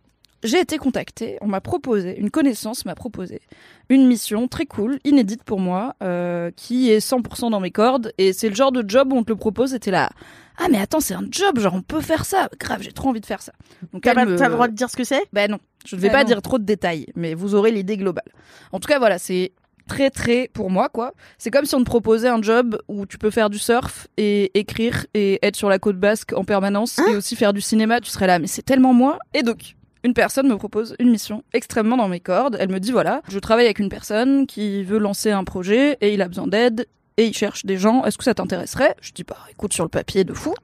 [0.44, 3.40] J'ai été contactée, on m'a proposé, une connaissance m'a proposé
[3.88, 8.12] une mission très cool, inédite pour moi, euh, qui est 100% dans mes cordes.
[8.18, 10.10] Et c'est le genre de job où on te le propose et t'es là.
[10.58, 12.48] Ah mais attends, c'est un job, genre on peut faire ça.
[12.60, 13.52] Grave, j'ai trop envie de faire ça.
[13.92, 15.22] Donc T'as elle pas me- t'as le droit de dire ce que c'est?
[15.32, 16.26] Ben non, je ne vais Ah pas non.
[16.28, 18.28] dire trop de détails, mais vous aurez l'idée globale.
[18.72, 19.52] En tout cas, voilà, c'est
[19.88, 21.12] très très pour moi quoi.
[21.38, 24.50] C'est comme si on te proposait un job où tu peux faire du surf et
[24.58, 28.10] écrire et être sur la côte basque en permanence et aussi faire du cinéma, tu
[28.10, 29.18] serais là mais c'est tellement moi.
[29.32, 32.56] Et donc une personne me propose une mission extrêmement dans mes cordes.
[32.60, 36.14] Elle me dit voilà, je travaille avec une personne qui veut lancer un projet et
[36.14, 36.86] il a besoin d'aide
[37.18, 38.04] et il cherche des gens.
[38.04, 38.94] Est-ce que ça t'intéresserait?
[39.02, 40.54] Je dis bah écoute sur le papier de fou.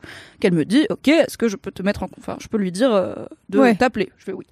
[0.40, 2.70] Qu'elle me dit ok, est-ce que je peux te mettre en enfin je peux lui
[2.72, 3.14] dire euh,
[3.48, 3.74] de Ouais.
[3.74, 4.10] t'appeler?
[4.18, 4.46] Je fais oui.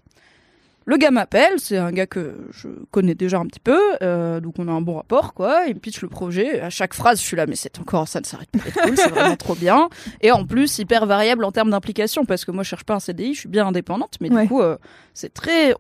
[0.86, 4.54] Le gars m'appelle, c'est un gars que je connais déjà un petit peu, euh, donc
[4.58, 5.64] on a un bon rapport, quoi.
[5.68, 6.60] Il me pitch le projet.
[6.60, 8.96] À chaque phrase, je suis là, mais c'est encore, ça ne s'arrête pas d'être cool,
[8.96, 9.88] c'est vraiment trop bien.
[10.22, 13.00] Et en plus, hyper variable en termes d'implication, parce que moi, je cherche pas un
[13.00, 14.42] CDI, je suis bien indépendante, mais Ouais.
[14.42, 14.78] du coup, euh,
[15.14, 15.74] c'est très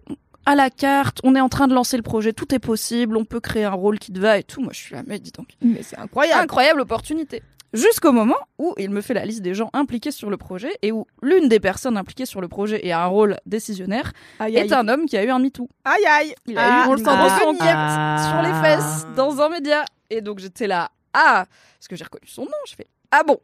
[0.46, 1.18] à la carte.
[1.24, 3.72] On est en train de lancer le projet, tout est possible, on peut créer un
[3.72, 4.60] rôle qui te va et tout.
[4.60, 5.48] Moi, je suis là, mais dis donc.
[5.62, 6.42] Mais c'est incroyable.
[6.42, 7.42] Incroyable opportunité.
[7.72, 10.90] Jusqu'au moment où il me fait la liste des gens impliqués sur le projet et
[10.90, 14.60] où l'une des personnes impliquées sur le projet et a un rôle décisionnaire Aïe, est
[14.62, 14.74] aïe.
[14.74, 15.68] un homme qui a eu un MeToo.
[15.84, 16.34] Aïe, aïe.
[16.46, 18.28] Il a Ah, eu on le sent miette Ah.
[18.32, 19.84] sur les fesses dans un média.
[20.10, 21.46] Et donc j'étais là, ah,
[21.78, 23.38] parce que j'ai reconnu son nom, je fais, ah bon,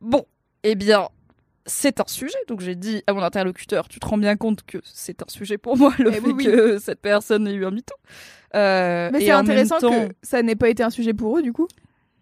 [0.00, 0.24] bon,
[0.64, 1.08] eh bien,
[1.66, 2.38] c'est un sujet.
[2.48, 5.56] Donc j'ai dit à mon interlocuteur, tu te rends bien compte que c'est un sujet
[5.58, 6.44] pour moi, le Eh fait oui, oui.
[6.46, 7.94] que cette personne ait eu un MeToo.
[8.56, 11.52] Euh, Mais c'est intéressant temps- que ça n'ait pas été un sujet pour eux, du
[11.52, 11.68] coup.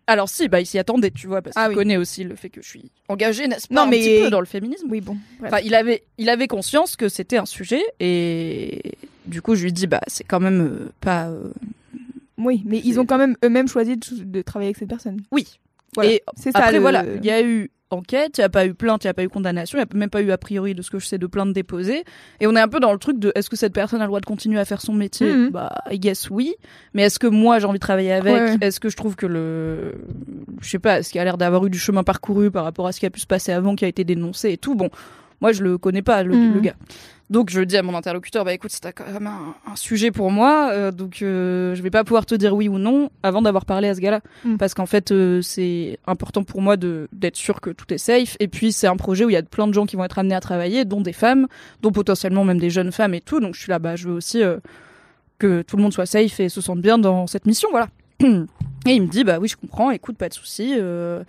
[0.06, 1.74] Alors si, bah il s'y attendait, tu vois, parce qu'il Ah oui.
[1.74, 4.30] connaît aussi le fait que je suis engagée, n'est-ce pas, Non, un mais- petit peu
[4.30, 4.86] dans le féminisme.
[4.90, 5.16] Oui, bon.
[5.40, 5.52] bref.
[5.52, 8.80] Enfin, il avait, il avait conscience que c'était un sujet et
[9.26, 11.28] du coup, je lui dis, bah, c'est quand même euh, pas.
[11.28, 11.50] euh,
[12.38, 15.20] Oui, mais ils ont quand même eux-mêmes choisi de, de travailler avec cette personne.
[15.32, 15.46] Oui.
[15.94, 16.10] Voilà.
[16.10, 16.58] Et c'est ça.
[16.58, 19.06] après, le- voilà, il y a eu enquête, il n'y a pas eu plainte, il
[19.06, 20.90] n'y a pas eu condamnation, il n'y a même pas eu a priori de ce
[20.90, 22.04] que je sais de plainte déposée.
[22.40, 24.08] Et on est un peu dans le truc de est-ce que cette personne a le
[24.08, 25.50] droit de continuer à faire son métier Mhm.
[25.50, 26.54] Bah, I guess oui.
[26.92, 28.56] Mais est-ce que moi j'ai envie de travailler avec Ouais.
[28.60, 29.94] Est-ce que je trouve que le.
[30.60, 32.92] Je sais pas, est-ce qu'il a l'air d'avoir eu du chemin parcouru par rapport à
[32.92, 34.74] ce qui a pu se passer avant, qui a été dénoncé et tout?
[34.74, 34.90] Bon,
[35.40, 36.54] moi je le connais pas, le, Mhm.
[36.54, 36.74] le gars.
[37.30, 40.30] Donc je dis à mon interlocuteur, bah écoute, c'est quand même un, un sujet pour
[40.30, 43.64] moi, euh, donc euh, je vais pas pouvoir te dire oui ou non avant d'avoir
[43.64, 44.56] parlé à ce gars-là, Mm.
[44.58, 48.36] parce qu'en fait euh, c'est important pour moi de d'être sûr que tout est safe.
[48.40, 50.18] Et puis c'est un projet où il y a plein de gens qui vont être
[50.18, 51.46] amenés à travailler, dont des femmes,
[51.80, 53.40] dont potentiellement même des jeunes femmes et tout.
[53.40, 54.58] Donc je suis là, bah je veux aussi euh,
[55.38, 57.88] que tout le monde soit safe et se sente bien dans cette mission, voilà.
[58.86, 60.74] Et il me dit, bah oui, je comprends, écoute, pas de souci.
[60.78, 61.24] euh,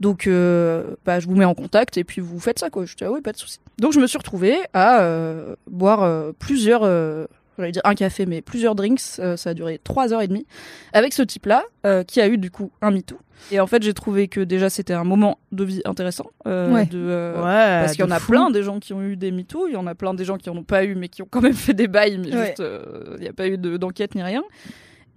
[0.00, 2.84] donc, euh, bah, je vous mets en contact et puis vous faites ça, quoi.
[2.84, 3.58] Je dis, ah oui, pas de souci.
[3.78, 7.26] Donc, je me suis retrouvée à euh, boire euh, plusieurs, euh,
[7.58, 9.00] j'allais dire un café, mais plusieurs drinks.
[9.18, 10.46] euh, ça a duré trois heures et demie
[10.92, 13.18] avec ce type-là, euh, qui a eu du coup un MeToo.
[13.52, 16.26] Et en fait, j'ai trouvé que déjà c'était un moment de vie intéressant.
[16.48, 16.86] euh, Ouais.
[16.86, 18.32] de, euh, Ouais, parce qu'il y en a fou.
[18.32, 20.36] plein des gens qui ont eu des MeToo, il y en a plein des gens
[20.38, 22.46] qui en ont pas eu, mais qui ont quand même fait des bails, mais Ouais.
[22.46, 24.42] juste euh, il n'y a pas eu de- d'enquête ni rien.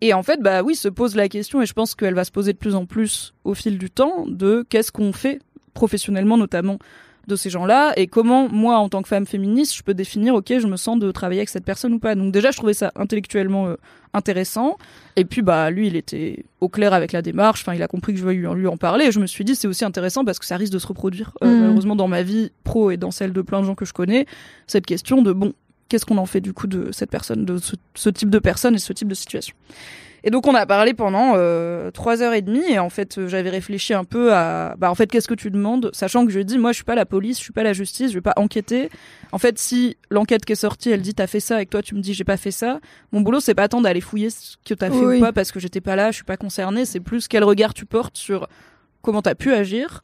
[0.01, 2.31] Et en fait, bah oui, se pose la question, et je pense qu'elle va se
[2.31, 5.39] poser de plus en plus au fil du temps, de qu'est-ce qu'on fait
[5.73, 6.79] professionnellement notamment
[7.27, 10.53] de ces gens-là, et comment moi, en tant que femme féministe, je peux définir, ok,
[10.57, 12.15] je me sens de travailler avec cette personne ou pas.
[12.15, 13.75] Donc déjà, je trouvais ça intellectuellement euh,
[14.13, 14.77] intéressant,
[15.15, 18.13] et puis bah lui, il était au clair avec la démarche, enfin, il a compris
[18.13, 20.25] que je voulais lui, lui en parler, et je me suis dit, c'est aussi intéressant
[20.25, 21.59] parce que ça risque de se reproduire, euh, Mhm.
[21.61, 24.25] malheureusement, dans ma vie pro et dans celle de plein de gens que je connais,
[24.65, 25.53] cette question de, bon,
[25.91, 28.75] qu'est-ce qu'on en fait du coup de cette personne, de ce, ce type de personne
[28.75, 29.53] et ce type de situation.
[30.23, 33.27] Et donc on a parlé pendant euh, trois heures et demie et en fait euh,
[33.27, 36.39] j'avais réfléchi un peu à bah en fait qu'est-ce que tu demandes sachant que je
[36.41, 38.33] dis moi je suis pas la police je suis pas la justice je vais pas
[38.35, 38.91] enquêter
[39.31, 41.81] en fait si l'enquête qui est sortie elle dit t'as fait ça et que toi
[41.81, 42.79] tu me dis j'ai pas fait ça
[43.11, 45.17] mon boulot c'est pas tant d'aller fouiller ce que t'as fait Oui.
[45.17, 47.73] ou pas parce que j'étais pas là je suis pas concernée c'est plus quel regard
[47.73, 48.47] tu portes sur
[49.01, 50.03] comment t'as pu agir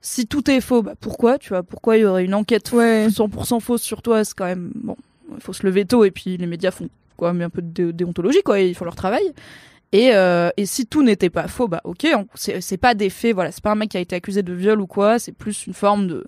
[0.00, 3.06] si tout est faux bah pourquoi tu vois pourquoi il y aurait une enquête Ouais.
[3.08, 4.96] 100% fausse sur toi, c'est quand même bon.
[5.36, 7.68] Il faut se lever tôt et puis les médias font quoi, mais un peu de
[7.68, 9.22] dé- déontologie quoi, et ils font leur travail.
[9.92, 13.52] Et, euh, et si tout n'était pas faux, bah ok, c'est pas des faits, voilà,
[13.52, 15.74] c'est pas un mec qui a été accusé de viol ou quoi, c'est plus une
[15.74, 16.24] forme de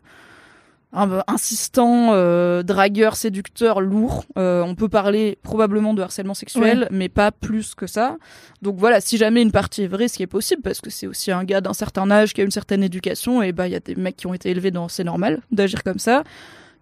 [0.92, 4.24] un- insistant, euh, dragueur, séducteur, lourd.
[4.38, 8.16] Euh, on peut parler probablement de harcèlement sexuel, mais pas plus que ça.
[8.62, 11.06] Donc voilà, si jamais une partie est vraie, ce qui est possible, parce que c'est
[11.08, 13.76] aussi un gars d'un certain âge qui a une certaine éducation, et bah il y
[13.76, 16.22] a des mecs qui ont été élevés dans c'est normal d'agir comme ça.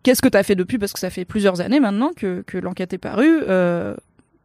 [0.04, 0.78] Qu'est-ce que t'as fait depuis?
[0.78, 3.40] Parce que ça fait plusieurs années maintenant que, que l'enquête est parue.
[3.48, 3.94] Euh,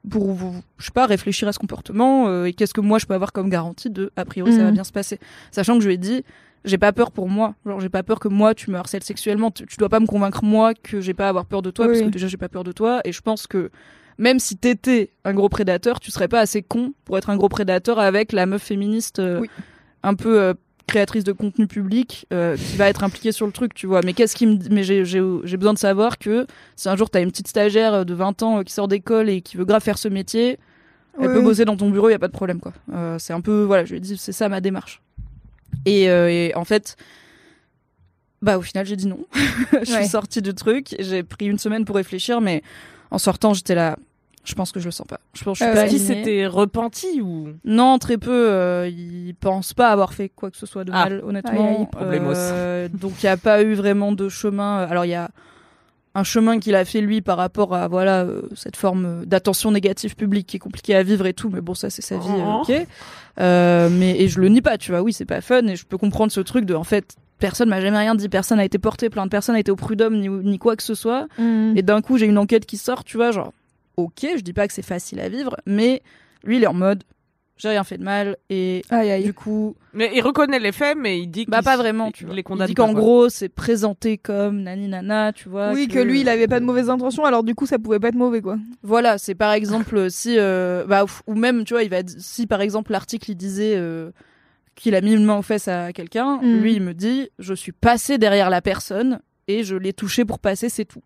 [0.10, 3.06] pour vous, je sais pas, réfléchir à ce comportement euh, et qu'est-ce que moi je
[3.06, 4.74] peux avoir comme garantie de a priori ça va Mhm.
[4.74, 5.19] bien se passer.
[5.52, 6.24] Sachant que je lui ai dit,
[6.65, 7.54] j'ai pas peur pour moi.
[7.65, 9.52] Genre, j'ai pas peur que moi tu me harcèles sexuellement.
[9.52, 11.86] Tu, tu dois pas me convaincre moi que j'ai pas à avoir peur de toi
[11.86, 13.69] Oui, parce que déjà j'ai pas peur de toi et je pense que
[14.17, 17.50] même si t'étais un gros prédateur, tu serais pas assez con pour être un gros
[17.50, 19.50] prédateur avec la meuf féministe euh, Oui.
[20.04, 20.54] un peu euh,
[20.89, 24.02] créatrice de contenu public euh, qui va être impliquée sur le truc, tu vois.
[24.04, 25.02] Mais qu'est-ce qui me Mais j'ai
[25.58, 28.63] besoin de savoir que si un jour t'as une petite stagiaire de 20 ans euh,
[28.63, 30.58] qui sort d'école et qui veut grave faire ce métier,
[31.19, 32.73] elle Oui, peut bosser dans ton bureau, y a pas de problème quoi.
[32.93, 35.02] Euh, c'est un peu voilà, je lui ai dit c'est ça ma démarche.
[35.86, 36.95] Et, euh, et en fait,
[38.41, 39.19] bah au final j'ai dit non.
[39.71, 39.86] je Ouais.
[39.86, 42.63] suis sortie du truc, j'ai pris une semaine pour réfléchir, mais
[43.12, 43.97] en sortant j'étais là.
[44.50, 45.20] Je pense que je le sens pas.
[45.34, 46.00] Je pense que alignée.
[46.00, 47.50] s'était repenti ou?
[47.66, 48.50] Non, très peu.
[48.50, 51.06] Euh, il pense pas avoir fait quoi que ce soit de Ah.
[51.08, 51.88] mal, honnêtement.
[52.02, 54.78] Euh, donc il n'y a pas eu vraiment de chemin.
[54.80, 55.30] Alors il y a
[56.16, 60.16] un chemin qu'il a fait lui par rapport à voilà euh, cette forme d'attention négative
[60.16, 61.50] publique qui est compliquée à vivre et tout.
[61.52, 62.62] Mais bon, ça c'est sa vie, euh, Oh.
[62.68, 62.88] ok.
[63.40, 65.02] Euh, mais et je le nie pas, tu vois.
[65.02, 67.80] Oui, c'est pas fun et je peux comprendre ce truc de en fait personne m'a
[67.80, 70.58] jamais rien dit, personne n'a été porté plainte, personne n'a été au prud'homme ni, ni
[70.60, 71.28] quoi que ce soit.
[71.38, 71.78] Mm.
[71.78, 73.54] Et d'un coup, j'ai une enquête qui sort, tu vois, genre,
[74.06, 76.02] ok, je dis pas que c'est facile à vivre, mais
[76.44, 77.04] lui, il est en mode,
[77.58, 79.24] j'ai rien fait de mal, et Aïe, aïe.
[79.24, 82.24] du coup, Mais il reconnaît les faits, mais il dit que bah pas vraiment, tu
[82.24, 82.36] il vois.
[82.36, 85.74] les Il condamne dit pas, qu'en gros, c'est présenté comme nani nana, tu vois.
[85.74, 88.08] Oui, que lui, il avait pas de mauvaises intentions, alors du coup, ça pouvait pas
[88.10, 88.58] être mauvais, quoi.
[88.82, 92.48] Voilà, c'est par exemple si, euh, bah, ou- ou même, tu vois, il va, si
[92.48, 94.12] par exemple l'article il disait euh,
[94.76, 96.62] qu'il a mis une main aux fesses à quelqu'un, Mm.
[96.62, 100.40] lui il me dit, je suis passé derrière la personne et je l'ai touché pour
[100.40, 101.02] passer, c'est tout.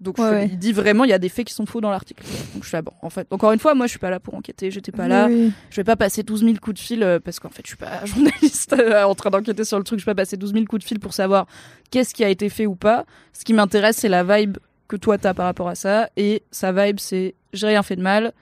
[0.00, 0.48] Donc Ouais, ouais.
[0.52, 2.22] il dit vraiment, il y a des faits qui sont faux dans l'article.
[2.54, 4.20] Donc je suis là, bon, en fait, encore une fois, moi je suis pas là
[4.20, 5.28] pour enquêter, j'étais pas là.
[5.28, 5.52] Oui.
[5.70, 7.76] Je vais pas passer 12 000 coups de fil euh, parce qu'en fait, je suis
[7.76, 10.00] pas journaliste euh, en train d'enquêter sur le truc.
[10.00, 11.46] Je vais pas passer 12 000 coups de fil pour savoir
[11.90, 13.06] qu'est-ce qui a été fait ou pas.
[13.32, 16.10] Ce qui m'intéresse, c'est la vibe que toi t'as par rapport à ça.
[16.16, 18.32] Et sa vibe, c'est j'ai rien fait de mal,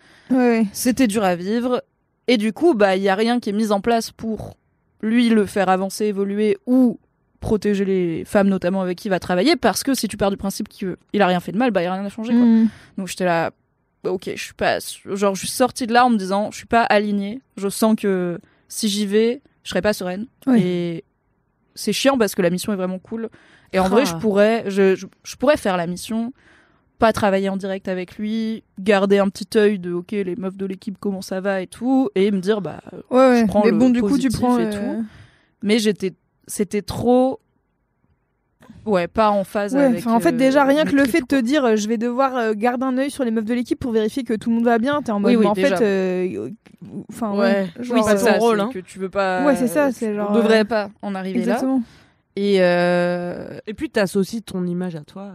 [0.73, 1.83] c'était dur à vivre.
[2.29, 4.57] Et du coup, bah, il y a rien qui est mis en place pour
[5.03, 6.99] lui le faire avancer, évoluer ou
[7.43, 10.39] protéger les femmes notamment avec qui il va travailler parce que si tu pars du
[10.39, 12.43] principe qu'il il a rien fait de mal, bah, il a rien à changer, quoi.
[12.47, 12.69] Mm.
[12.97, 13.51] Donc j'étais là,
[14.05, 16.67] ok, je suis pas, genre je suis sortie de là en me disant, je suis
[16.67, 17.43] pas alignée.
[17.59, 20.27] Je sens que si j'y vais, je serai pas sereine.
[20.47, 20.61] Oui.
[20.65, 21.05] Et
[21.75, 23.29] c'est chiant parce que la mission est vraiment cool.
[23.75, 23.89] Et en Ah.
[23.89, 26.33] vrai, je pourrais, je, je, je pourrais faire la mission,
[26.99, 30.67] pas travailler en direct avec lui, garder un petit œil de, ok, les meufs de
[30.67, 33.79] l'équipe, comment ça va et tout, et me dire, bah, Ouais, je prends Mais le
[33.79, 34.59] bon, du coup, tu positif prends.
[34.59, 35.05] et euh, tout.
[35.63, 36.13] mais j'étais,
[36.53, 37.41] c'était trop,
[38.85, 40.07] ouais, pas en phase Ouais, avec.
[40.07, 42.37] en fait, euh, déjà, rien que le fait de te dire, euh, je vais devoir
[42.37, 44.65] euh, garder un œil sur les meufs de l'équipe pour vérifier que tout le monde
[44.65, 45.77] va bien, t'es en mode, Oui, en déjà.
[45.77, 46.51] fait, euh,
[47.11, 47.39] enfin, ouais.
[47.39, 48.71] Ouais, genre, oui, c'est ça, rôle, hein.
[48.73, 49.47] que tu veux pas.
[49.47, 51.45] Ouais, c'est ça, c'est genre, On devrait pas en arriver là.
[51.45, 51.83] Exactement.
[52.37, 55.33] Et euh, Et puis t'associes ton image à toi.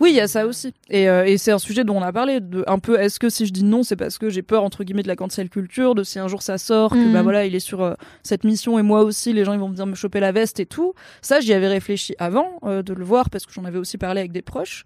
[0.00, 0.72] Oui, il y a ça aussi.
[0.90, 2.40] Et, euh, et c'est un sujet dont on a parlé.
[2.40, 4.84] De, un peu, est-ce que si je dis non, c'est parce que j'ai peur entre
[4.84, 7.54] guillemets de la cancel culture, de si un jour ça sort, que bah voilà, il
[7.54, 10.20] est sur euh, cette mission et moi aussi, les gens ils vont venir me choper
[10.20, 10.94] la veste et tout.
[11.22, 14.20] Ça, j'y avais réfléchi avant euh, de le voir parce que j'en avais aussi parlé
[14.20, 14.84] avec des proches.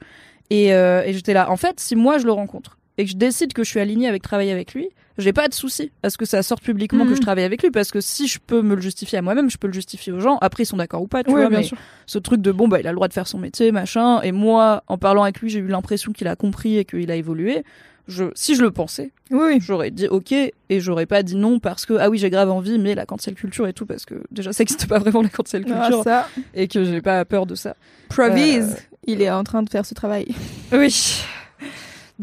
[0.51, 1.51] Et, euh, et j'étais là.
[1.51, 4.09] En fait, si moi je le rencontre et que je décide que je suis alignée
[4.09, 7.15] avec travailler avec lui, j'ai pas de souci à ce que ça sorte publiquement que
[7.15, 9.59] je travaille avec lui parce que si je peux me le justifier à moi-même, je
[9.59, 10.39] peux le justifier aux gens.
[10.41, 11.49] Après, ils sont d'accord ou pas, tu Ouais, vois.
[11.51, 11.77] bien mais sûr.
[12.07, 14.21] ce truc de bon, bah, il a le droit de faire son métier, machin.
[14.23, 17.17] Et moi, en parlant avec lui, j'ai eu l'impression qu'il a compris et qu'il a
[17.17, 17.65] évolué.
[18.09, 21.87] Je, si je le pensais, Oui, j'aurais dit ok et j'aurais pas dit non parce
[21.87, 24.53] que ah oui j'ai grave envie mais la cancel culture et tout parce que déjà
[24.53, 26.29] ça existe pas vraiment la cancel Ah, culture ça.
[26.53, 27.77] et que j'ai pas peur de ça.
[28.09, 30.27] Provise, Euh, il est en train de faire ce travail.
[30.73, 31.23] Oui.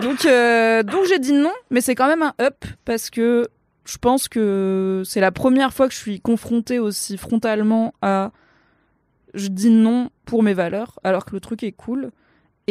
[0.01, 3.47] Donc, euh, donc j'ai dit non, mais c'est quand même un up parce que
[3.85, 8.31] je pense que c'est la première fois que je suis confrontée aussi frontalement à
[9.33, 12.11] je dis non pour mes valeurs alors que le truc est cool.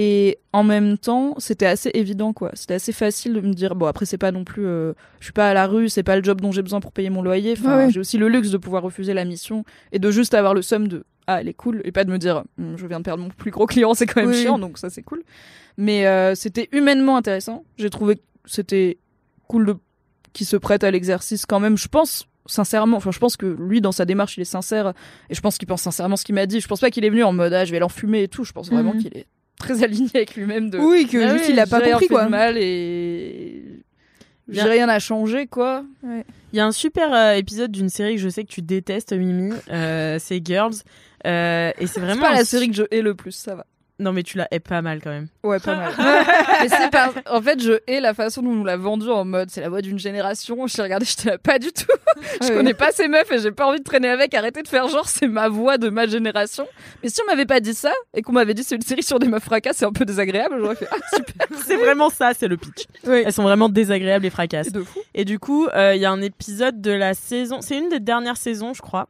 [0.00, 2.52] Et en même temps, c'était assez évident quoi.
[2.54, 5.32] C'était assez facile de me dire bon après c'est pas non plus euh, je suis
[5.32, 7.56] pas à la rue, c'est pas le job dont j'ai besoin pour payer mon loyer.
[7.58, 7.90] Enfin, ouais.
[7.90, 10.86] j'ai aussi le luxe de pouvoir refuser la mission et de juste avoir le somme
[10.86, 13.22] de ah elle est cool et pas de me dire Hum, je viens de perdre
[13.22, 14.42] mon plus gros client, c'est quand même Oui.
[14.42, 15.22] chiant donc ça c'est cool.
[15.76, 17.64] Mais euh, c'était humainement intéressant.
[17.76, 18.98] J'ai trouvé que c'était
[19.46, 19.76] cool de
[20.32, 21.76] qui se prête à l'exercice quand même.
[21.78, 24.94] Je pense sincèrement, enfin je pense que lui dans sa démarche il est sincère
[25.30, 26.60] et je pense qu'il pense sincèrement ce qu'il m'a dit.
[26.60, 28.44] Je pense pas qu'il est venu en mode ah je vais l'enfumer et tout.
[28.44, 29.02] Je pense vraiment Mhm.
[29.02, 29.26] qu'il est
[29.58, 32.24] très aligné avec lui-même de Oui, que Ah juste oui, il a pas compris quoi.
[32.24, 33.62] de mal et
[34.48, 35.84] j'ai rien à changer quoi.
[36.04, 39.12] Il y a un super euh, épisode d'une série que je sais que tu détestes,
[39.12, 39.52] Mimi.
[39.70, 40.72] euh, c'est Girls.
[41.26, 43.64] Euh, et c'est C'est vraiment pas la série que je hais le plus, ça va.
[44.00, 45.26] Non mais tu la hais pas mal quand même.
[45.42, 45.92] Ouais, pas mal.
[46.62, 47.12] Mais c'est pas...
[47.28, 49.68] En fait, je hais la façon dont on nous l'a vendu en mode c'est la
[49.68, 50.68] voix d'une génération.
[50.68, 51.84] J'ai regardé, j'étais là, pas du tout.
[52.42, 54.34] je connais pas ces meufs et j'ai pas envie de traîner avec.
[54.34, 56.68] Arrêtez de faire genre c'est ma voix de ma génération.
[57.02, 59.18] Mais si on m'avait pas dit ça et qu'on m'avait dit c'est une série sur
[59.18, 61.46] des meufs fracas, c'est un peu désagréable, j'aurais fait ah super.
[61.66, 62.84] C'est vraiment ça, c'est le pitch.
[63.04, 63.22] Oui.
[63.26, 64.70] Elles sont vraiment désagréables et fracasses.
[64.70, 65.00] De fou.
[65.14, 68.00] Et du coup, euh, il y a un épisode de la saison, c'est une des
[68.00, 69.08] dernières saisons, je crois,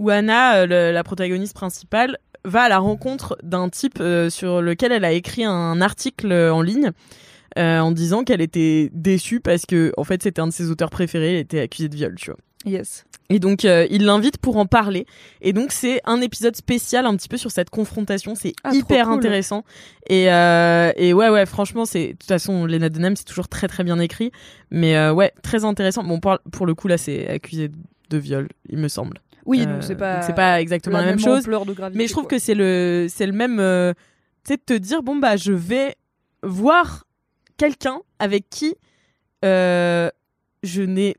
[0.00, 4.62] où Anna, euh, le- la protagoniste principale, va à la rencontre d'un type euh, sur
[4.62, 6.90] lequel elle a écrit un article euh, en ligne.
[7.58, 10.88] euh, en disant qu'elle était déçue parce que en fait c'était un de ses auteurs
[10.90, 12.38] préférés, elle était accusée de viol, tu vois.
[12.64, 13.04] Yes.
[13.28, 15.04] Et donc euh, il l'invite pour en parler.
[15.40, 18.34] Et donc c'est un épisode spécial un petit peu sur cette confrontation.
[18.36, 19.14] C'est Ah, hyper cool.
[19.14, 19.64] intéressant.
[20.08, 23.66] Et, euh, et ouais ouais franchement c'est de toute façon Lena Dunham c'est toujours très
[23.66, 24.30] très bien écrit.
[24.70, 26.04] Mais euh, ouais très intéressant.
[26.04, 27.68] Bon pour, pour le coup là c'est accusé
[28.10, 29.18] de viol il me semble.
[29.46, 30.14] Oui, Euh, donc c'est pas.
[30.16, 31.40] donc c'est pas exactement la, même chose.
[31.40, 32.30] ampleur de gravité, Mais je trouve quoi.
[32.30, 33.92] que c'est le c'est le même euh,
[34.44, 35.96] tu sais de te dire bon bah je vais
[36.42, 37.04] voir
[37.56, 38.74] quelqu'un avec qui
[39.44, 40.10] euh,
[40.62, 41.16] je n'ai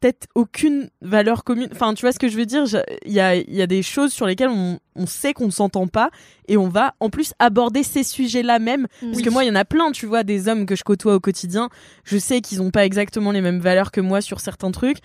[0.00, 1.68] peut-être aucune valeur commune.
[1.72, 2.64] Enfin, tu vois ce que je veux dire?
[3.04, 5.88] Il y a, y a des choses sur lesquelles on, on sait qu'on ne s'entend
[5.88, 6.10] pas
[6.46, 8.86] et on va en plus aborder ces sujets-là même.
[9.00, 11.16] Parce que moi, il y en a plein, tu vois, des hommes que je côtoie
[11.16, 11.68] au quotidien.
[12.04, 14.98] Je sais qu'ils n'ont pas exactement les mêmes valeurs que moi sur certains trucs.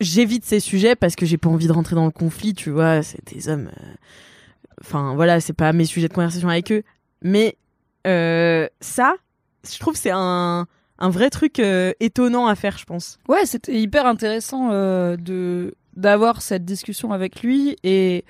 [0.00, 3.02] J'évite ces sujets parce que j'ai pas envie de rentrer dans le conflit, tu vois.
[3.02, 3.70] C'est des hommes.
[3.80, 3.94] euh,
[4.80, 6.82] Enfin, voilà, c'est pas mes sujets de conversation avec eux.
[7.22, 7.56] Mais
[8.06, 9.14] euh, ça,
[9.70, 10.66] je trouve c'est un,
[10.98, 13.18] un vrai truc euh, étonnant à faire, je pense.
[13.28, 18.24] Ouais, c'était hyper intéressant euh, de d'avoir cette discussion avec lui et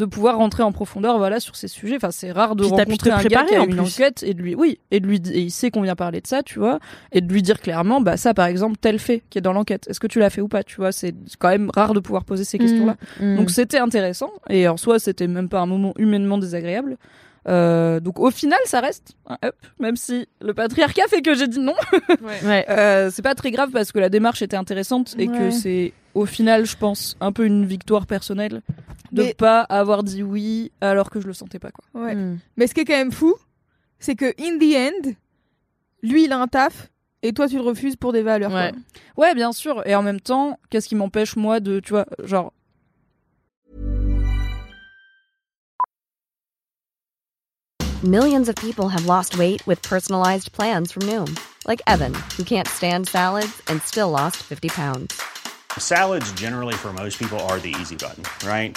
[0.00, 1.96] de pouvoir rentrer en profondeur voilà sur ces sujets.
[1.96, 3.80] Enfin, c'est rare de Puis rencontrer un gars préparer, qui a en une plus.
[3.80, 6.26] enquête et de lui oui et de lui et il sait qu'on vient parler de
[6.26, 6.80] ça, tu vois,
[7.12, 9.86] et de lui dire clairement bah ça par exemple tel fait qui est dans l'enquête.
[9.88, 12.24] Est-ce que tu l'as fait ou pas, tu vois, c'est quand même rare de pouvoir
[12.24, 12.96] poser ces questions-là.
[13.20, 13.36] Mm.
[13.36, 16.96] Donc c'était intéressant et en soi c'était même pas un moment humainement désagréable.
[17.48, 21.48] Euh, donc au final ça reste un up, même si le patriarcat fait que j'ai
[21.48, 21.74] dit non.
[22.44, 22.66] Ouais.
[22.70, 26.26] Euh, c'est pas très grave parce que la démarche était intéressante et que c'est au
[26.26, 28.62] final je pense un peu une victoire personnelle
[29.12, 31.84] de Mais- pas avoir dit oui alors que je le sentais pas quoi.
[32.02, 32.14] Ouais.
[32.14, 32.38] Mm.
[32.56, 33.34] Mais ce qui est quand même fou,
[33.98, 35.10] c'est que in the end,
[36.02, 36.90] lui il a un taf
[37.22, 38.52] et toi tu le refuses pour des valeurs.
[38.52, 38.72] Ouais.
[39.16, 39.26] quoi.
[39.26, 42.52] Ouais bien sûr et en même temps qu'est-ce qui m'empêche moi de tu vois genre
[48.02, 52.66] Millions of people have lost weight with personalized plans from Noom, like Evan, who can't
[52.66, 55.20] stand salads and still lost 50 pounds.
[55.78, 58.76] Salads, generally, for most people, are the easy button, right?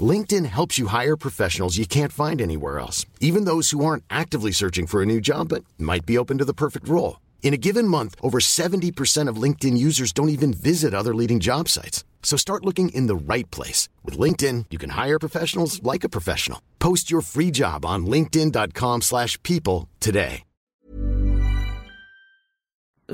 [0.00, 4.52] LinkedIn helps you hire professionals you can't find anywhere else, even those who aren't actively
[4.52, 7.20] searching for a new job but might be open to the perfect role.
[7.42, 11.68] In a given month, over 70% of LinkedIn users don't even visit other leading job
[11.68, 12.04] sites.
[12.22, 13.90] So start looking in the right place.
[14.02, 16.62] With LinkedIn, you can hire professionals like a professional.
[16.78, 20.44] Post your free job on linkedin.com/people slash people today.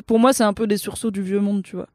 [0.07, 1.89] pour moi c'est un peu des sursauts du vieux monde tu vois.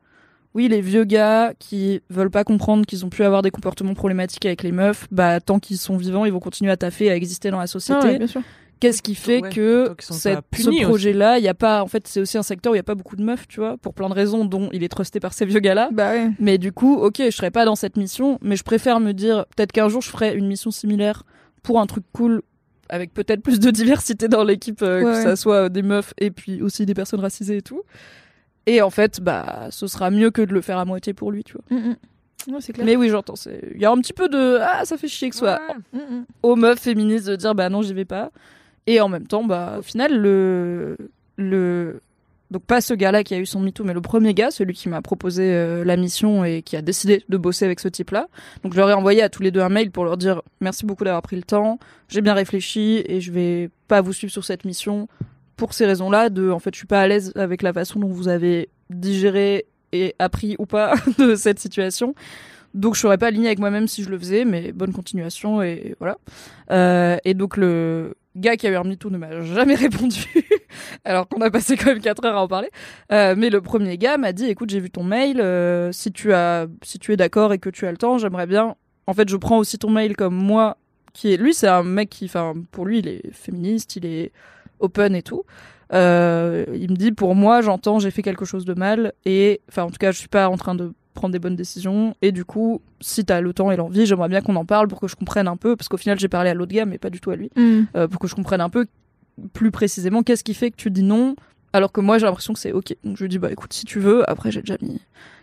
[0.56, 4.46] Oui, les vieux gars qui veulent pas comprendre qu'ils ont pu avoir des comportements problématiques
[4.46, 7.50] avec les meufs, bah tant qu'ils sont vivants, ils vont continuer à taffer, à exister
[7.50, 8.00] dans la société.
[8.04, 8.42] Ah ouais, bien sûr.
[8.80, 12.20] Qu'est-ce qui fait Ouais, que cette- ce projet-là, il y a pas, en fait, c'est
[12.20, 14.10] aussi un secteur où il y a pas beaucoup de meufs, tu vois, pour plein
[14.10, 15.90] de raisons, dont il est trusté par ces vieux gars-là.
[15.94, 16.30] Bah ouais.
[16.40, 19.46] Mais du coup, ok, je serais pas dans cette mission, mais je préfère me dire,
[19.56, 21.24] peut-être qu'un jour je ferai une mission similaire
[21.64, 22.42] pour un truc cool,
[22.90, 26.30] avec peut-être plus de diversité dans l'équipe, euh, Ouais, que ça soit des meufs et
[26.30, 27.82] puis aussi des personnes racisées et tout.
[28.66, 31.44] Et en fait, bah, ce sera mieux que de le faire à moitié pour lui,
[31.44, 31.78] tu vois.
[31.78, 32.54] Mm, mm.
[32.54, 32.86] Ouais, c'est clair.
[32.86, 33.36] Mais oui, j'entends.
[33.74, 35.62] Il y a un petit peu de ah, ça fait chier que ce soit
[35.94, 36.26] Mm, mm.
[36.44, 38.32] aux meufs féministes de dire bah non, j'y vais pas.
[38.88, 40.98] Et en même temps, bah au final, le
[41.38, 42.02] le
[42.52, 44.88] donc pas ce gars-là qui a eu son MeToo, mais le premier gars, celui qui
[44.88, 48.28] m'a proposé euh, la mission et qui a décidé de bosser avec ce type-là.
[48.64, 50.86] Donc je leur ai envoyé à tous les deux un mail pour leur dire merci
[50.86, 54.46] beaucoup d'avoir pris le temps, j'ai bien réfléchi et je vais pas vous suivre sur
[54.46, 55.08] cette mission
[55.64, 56.30] pour ces raisons-là.
[56.30, 59.66] De en fait, je suis pas à l'aise avec la façon dont vous avez digéré
[59.94, 62.16] et appris ou pas de cette situation.
[62.74, 65.96] Donc je serais pas alignée avec moi-même si je le faisais, mais bonne continuation et
[66.00, 66.18] voilà.
[66.70, 70.26] Euh, et donc le gars qui a eu un MeToo ne m'a jamais répondu,
[71.06, 72.70] alors qu'on a passé quand même 4 heures à en parler.
[73.14, 76.34] Euh, mais le premier gars m'a dit, écoute, j'ai vu ton mail, euh, si tu
[76.34, 78.76] as, si tu es d'accord et que tu as le temps, j'aimerais bien.
[79.08, 80.76] En fait, je prends aussi ton mail comme moi,
[81.14, 84.34] qui est lui, c'est un mec qui, enfin, pour lui, il est féministe, il est
[84.84, 85.44] open et tout.
[85.94, 89.84] Euh, il me dit, pour moi, j'entends, j'ai fait quelque chose de mal et, enfin,
[89.84, 92.44] en tout cas, je suis pas en train de prendre des bonnes décisions et du
[92.44, 95.16] coup si t'as le temps et l'envie j'aimerais bien qu'on en parle pour que je
[95.16, 97.30] comprenne un peu parce qu'au final j'ai parlé à l'autre gars mais pas du tout
[97.30, 97.82] à lui Mm.
[97.96, 98.88] euh, pour que je comprenne un peu
[99.54, 101.36] plus précisément qu'est-ce qui fait que tu dis non
[101.72, 103.86] alors que moi j'ai l'impression que c'est ok donc je lui dis bah écoute si
[103.86, 105.00] tu veux après j'ai déjà mis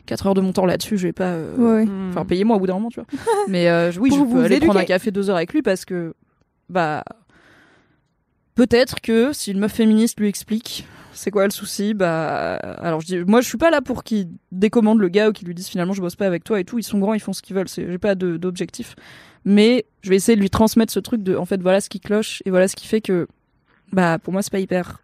[0.07, 1.87] 4 heures de mon temps là-dessus je vais pas euh, Ouais.
[2.11, 3.07] enfin payez-moi au bout d'un moment tu vois
[3.49, 6.15] mais oui Pour je peux aller prendre un café deux heures avec lui parce que
[6.69, 7.05] bah
[8.61, 13.07] peut-être que si une meuf féministe lui explique c'est quoi le souci bah alors je
[13.07, 15.69] dis moi je suis pas là pour qu'il décommande le gars ou qu'il lui dise
[15.69, 17.57] finalement je bosse pas avec toi et tout ils sont grands ils font ce qu'ils
[17.57, 18.95] veulent c'est j'ai pas d'objectif
[19.47, 22.01] mais je vais essayer de lui transmettre ce truc de en fait voilà ce qui
[22.01, 23.27] cloche et voilà ce qui fait que
[23.93, 25.01] bah pour moi c'est pas hyper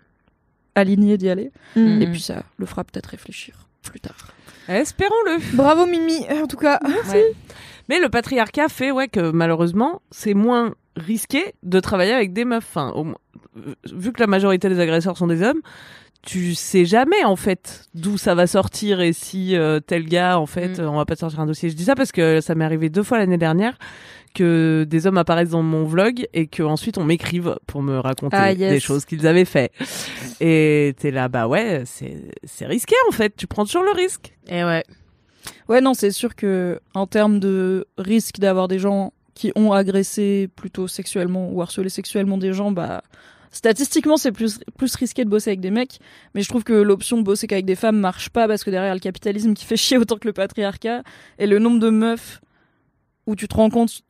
[0.75, 2.03] aligné d'y aller Mm.
[2.03, 4.33] et puis ça le fera peut-être réfléchir plus tard
[4.69, 5.39] Espérons-le.
[5.57, 6.81] Bravo Mimi, en tout cas.
[7.13, 7.33] Ouais.
[7.89, 12.65] Mais le patriarcat fait ouais que malheureusement c'est moins risqué de travailler avec des meufs.
[12.69, 13.19] Enfin, au moins-
[13.59, 15.61] euh, vu que la majorité des agresseurs sont des hommes,
[16.23, 20.47] tu sais jamais en fait d'où ça va sortir et si euh, tel gars en
[20.47, 20.81] fait Mm.
[20.81, 21.71] euh, on va pas te sortir un dossier.
[21.71, 23.79] Je dis ça parce que ça m'est arrivé deux fois l'année dernière
[24.35, 28.37] que des hommes apparaissent dans mon vlog et que ensuite on m'écrive pour me raconter
[28.39, 28.73] Ah, yes.
[28.73, 29.71] des choses qu'ils avaient fait.
[30.41, 33.35] Et t'es là bah ouais c'est c'est risqué en fait.
[33.37, 34.35] Tu prends toujours le risque.
[34.49, 34.83] Et ouais.
[35.69, 40.49] Ouais, non, c'est sûr que en termes de risque d'avoir des gens qui ont agressé
[40.57, 43.03] plutôt sexuellement ou harcelé sexuellement des gens, bah
[43.53, 46.01] statistiquement c'est plus plus risqué de bosser avec des mecs.
[46.35, 48.95] Mais je trouve que l'option de bosser qu'avec des femmes marche pas parce que derrière
[48.95, 51.03] le capitalisme qui fait chier autant que le patriarcat
[51.39, 52.41] et le nombre de meufs
[53.27, 54.03] où tu te rends compte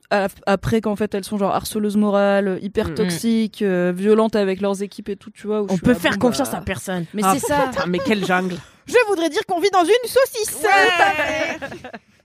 [0.45, 5.09] après qu'en fait elles sont genre harceleuses morales, hyper toxiques, euh, violentes avec leurs équipes
[5.09, 5.63] et tout, tu vois.
[5.63, 7.05] où On peut là, faire bon, confiance bah, à personne.
[7.15, 7.67] Mais Ah, c'est ça.
[7.71, 8.55] putain, mais quelle jungle.
[8.85, 10.63] Je voudrais dire qu'on vit dans une saucisse.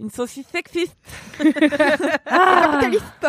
[0.00, 0.96] Une saucisse sexiste.
[2.26, 2.68] Ah.
[2.80, 3.26] Capitaliste.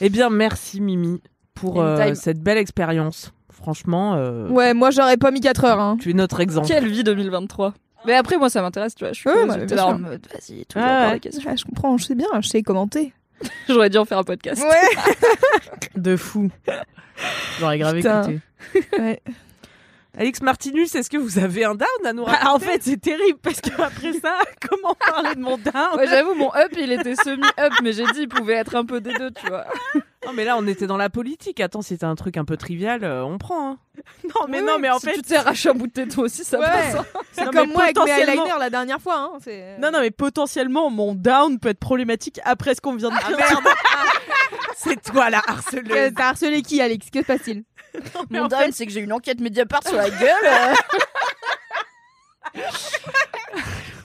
[0.00, 1.20] Eh bien, merci Mimi
[1.54, 3.32] pour euh, cette belle expérience.
[3.50, 5.80] Franchement, euh, Ouais, moi j'aurais pas mis 4 heures.
[5.80, 5.96] Hein.
[6.00, 6.66] tu es notre exemple.
[6.66, 7.74] Quelle vie 2023.
[8.04, 9.12] Mais après, moi, ça m'intéresse, tu vois.
[9.12, 11.20] Je suis Ouais, bah, en mode, vas-y, tout Ouais.
[11.46, 13.12] Ouais, je comprends, je sais bien, je sais commenter.
[13.68, 14.62] J'aurais dû en faire un podcast.
[14.62, 15.18] Ouais.
[16.00, 16.50] De fou.
[17.60, 18.22] J'aurais grave Putain.
[18.22, 18.40] écouté.
[18.98, 19.22] ouais.
[20.18, 23.00] Alex Martinus, est-ce que vous avez un down à nous raconter Bah, en fait, c'est
[23.00, 24.34] terrible parce qu'après ça,
[24.68, 28.20] comment parler de mon down Ouais, j'avoue, mon up, il était semi-up, mais j'ai dit,
[28.22, 29.64] il pouvait être un peu des deux, tu vois.
[30.24, 31.58] Non, mais là, on était dans la politique.
[31.58, 33.72] Attends, si c'était un truc un peu trivial, euh, on prend.
[33.72, 33.78] hein.
[34.24, 35.14] Non, mais non, mais en si fait.
[35.14, 36.66] tu t'es arraché un bout de aussi, ça Ouais.
[36.66, 36.94] passe.
[36.94, 37.04] hein.
[37.32, 39.16] C'est comme moi avec mes potentiellement- eyeliners la dernière fois.
[39.18, 39.38] Hein.
[39.42, 43.16] c'est- Non, non, mais potentiellement, mon down peut être problématique après ce qu'on vient de
[43.20, 43.36] Ah dire.
[43.36, 43.64] merde
[44.82, 46.12] C'est toi la harceleuse.
[46.16, 47.08] T'as harcelé qui, Alex?
[47.10, 47.64] Que se passe-t-il?
[48.30, 50.44] Mon down, c'est que j'ai une enquête Mediapart sur la gueule.
[50.44, 50.74] euh.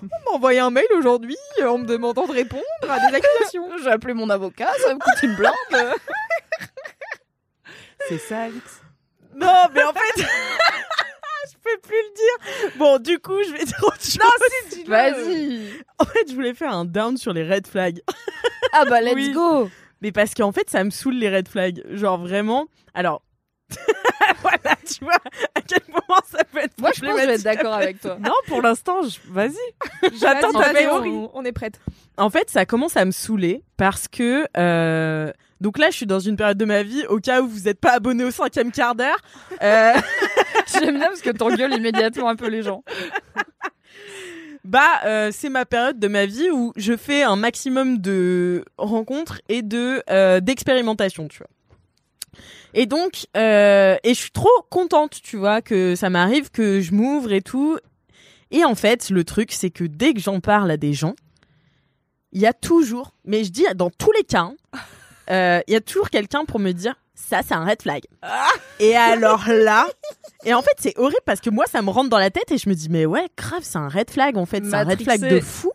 [0.01, 3.67] On m'a envoyé un mail aujourd'hui euh, en me demandant de répondre à des accusations.
[3.83, 5.93] J'ai appelé mon avocat, ça me coûte une blinde.
[8.07, 8.81] C'est ça, Alex?
[9.35, 10.21] Non, mais en fait.
[10.21, 12.71] je peux plus le dire.
[12.77, 14.17] Bon, du coup, je vais dire autre chose.
[14.19, 15.83] Non, si, Vas-y.
[15.99, 18.01] En fait, je voulais faire un down sur les red flags.
[18.73, 19.31] Ah bah, let's Oui.
[19.33, 19.69] go.
[20.01, 21.81] Mais parce qu'en fait, ça me saoule les red flags.
[21.91, 22.67] Genre vraiment.
[22.93, 23.21] Alors.
[24.41, 25.17] voilà, tu vois
[25.55, 27.99] à quel moment ça peut être Moi, je pense que je vais être d'accord avec
[27.99, 28.17] toi.
[28.23, 29.57] Non, pour l'instant, je- vas-y.
[30.19, 31.09] J'attends ta théorie.
[31.09, 31.79] on, on est prête.
[32.17, 34.45] En fait, ça commence à me saouler parce que.
[34.57, 37.61] euh, Donc là, je suis dans une période de ma vie, au cas où vous
[37.61, 39.17] n'êtes pas abonné au cinquième quart d'heure.
[39.61, 39.93] euh,
[40.79, 42.83] J'aime bien parce que t'engueules immédiatement un peu les gens.
[44.67, 49.39] Bah, euh, c'est ma période de ma vie où je fais un maximum de rencontres
[49.47, 51.47] et de euh, d'expérimentation, tu vois.
[52.73, 56.91] Et donc, euh, et je suis trop contente, tu vois, que ça m'arrive, que je
[56.91, 57.77] m'ouvre et tout.
[58.51, 61.15] Et en fait, le truc, c'est que dès que j'en parle à des gens,
[62.33, 64.51] il y a toujours, mais je dis dans tous les cas,
[65.29, 68.03] hein, il y a toujours quelqu'un pour me dire ça, c'est un red flag.
[68.79, 69.87] Et alors là,
[70.45, 72.57] et en fait, c'est horrible parce que moi, ça me rentre dans la tête et
[72.59, 75.01] je me dis, mais ouais, grave, c'est un red flag en fait, c'est un red
[75.03, 75.71] flag de fou.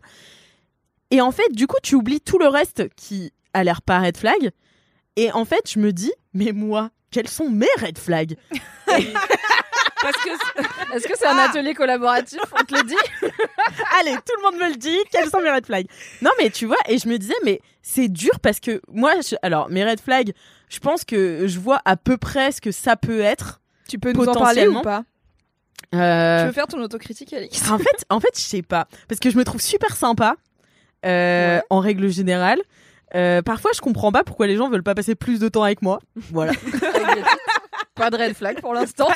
[1.11, 4.16] Et en fait, du coup, tu oublies tout le reste qui a l'air pas red
[4.16, 4.51] flag.
[5.16, 8.36] Et en fait, je me dis, mais moi, quels sont mes red flags?
[10.01, 12.97] Parce que Est-ce que c'est un atelier collaboratif On te le dit?
[14.01, 15.86] Allez, tout le monde me le dit, quels sont mes red flags?
[16.22, 19.36] Non, mais tu vois, et je me disais, mais c'est dur parce que moi, je-
[19.43, 20.32] alors, mes red flags,
[20.73, 23.61] je pense que je vois à peu près ce que ça peut être.
[23.89, 25.05] Tu peux nous en parler ou pas?
[25.95, 27.70] Euh, Tu veux faire ton autocritique, Alix?
[27.70, 30.37] En fait, en fait, je sais pas, parce que je me trouve super sympa
[31.05, 32.59] euh, en règle générale.
[33.14, 35.83] Euh, parfois, je comprends pas pourquoi les gens veulent pas passer plus de temps avec
[35.83, 36.01] moi.
[36.16, 36.53] Voilà.
[37.95, 39.09] Pas de red flag pour l'instant.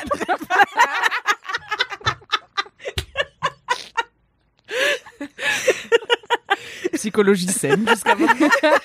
[6.93, 8.47] psychologie saine jusqu'à maintenant.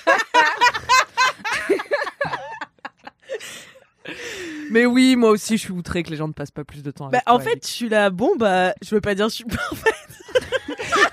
[4.70, 6.90] Mais oui, moi aussi, je suis outrée que les gens ne passent pas plus de
[6.90, 9.28] temps avec Bah, en toi, fait, je suis là, bon, bah, je veux pas dire
[9.28, 9.94] je suis parfaite.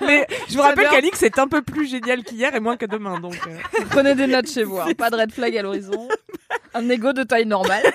[0.00, 3.20] Mais je vous rappelle qu'Alix est un peu plus génial qu'hier et moins que demain,
[3.20, 3.36] donc.
[3.46, 3.80] euh.
[3.90, 4.78] Prenez des notes chez vous.
[4.78, 4.92] hein.
[4.96, 6.08] Pas de red flag à l'horizon.
[6.74, 7.82] Un ego de taille normale.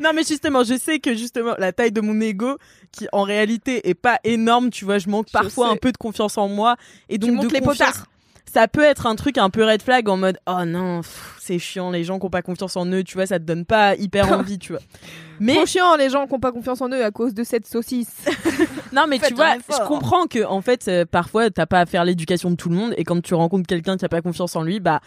[0.00, 2.58] Non, mais justement, je sais que justement, la taille de mon ego,
[2.92, 5.72] qui en réalité est pas énorme, tu vois, je manque parfois sais.
[5.72, 6.76] un peu de confiance en moi.
[7.08, 8.06] Et donc, montes de les confiance- potards.
[8.52, 11.00] Ça peut être un truc un peu red flag en mode, oh non,
[11.40, 13.64] c'est chiant, les gens qui ont pas confiance en eux, tu vois, ça te donne
[13.64, 14.80] pas hyper envie, tu vois.
[15.40, 17.66] Mais Trop chiant les gens qui ont pas confiance en eux à cause de cette
[17.66, 18.24] saucisse.
[18.92, 21.86] Non, mais Faites tu vois, je comprends que en fait, euh, parfois, t'as pas à
[21.86, 24.56] faire l'éducation de tout le monde, et quand tu rencontres quelqu'un qui a pas confiance
[24.56, 25.00] en lui, bah,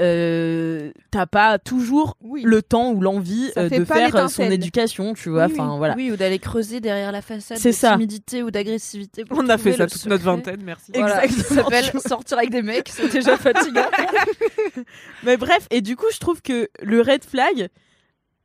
[0.00, 2.42] euh, t'as pas toujours Oui.
[2.44, 5.46] le temps ou l'envie Ça euh, fait de pas faire euh, son éducation, tu vois.
[5.46, 5.60] Oui, oui.
[5.60, 5.94] Enfin, voilà.
[5.96, 7.92] Oui, ou d'aller creuser derrière la façade de ça.
[7.92, 9.24] timidité ou d'agressivité.
[9.30, 10.92] On a fait ça toute notre vingtaine, merci.
[10.94, 11.62] Voilà, ça Exactement.
[11.70, 13.86] s'appelle sortir avec des mecs, c'est déjà fatigant.
[15.24, 17.68] Mais bref, et du coup, je trouve que le red flag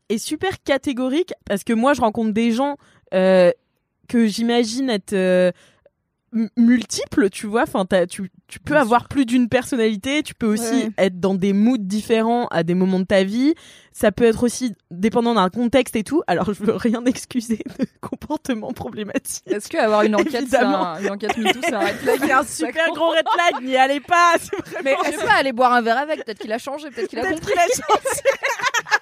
[0.10, 2.78] est super catégorique parce que moi, je rencontre des gens
[3.14, 3.52] euh,
[4.08, 5.52] que j'imagine être euh,
[6.58, 7.64] multiples, tu vois.
[7.64, 10.24] Enfin, tu, tu peux avoir plus d'une personnalité.
[10.24, 10.90] Tu peux aussi Ouais.
[10.98, 13.54] être dans des moods différents à des moments de ta vie.
[13.92, 16.22] Ça peut être aussi dépendant d'un contexte et tout.
[16.28, 19.44] Alors, je veux rien excuser de comportement problématique.
[19.48, 22.20] Est-ce qu'avoir une enquête, un, une enquête MeToo, c'est un red flag?
[22.26, 24.36] C'est un super gros red flag, n'y allez pas.
[24.38, 27.10] vraiment- Mais je sais pas, aller boire un verre avec, peut-être qu'il a changé, peut-être
[27.10, 27.52] qu'il a compris.
[27.52, 28.22] qu'il a changé.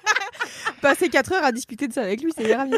[0.82, 2.70] Passer 4 heures à discuter de ça avec lui, c'est grave.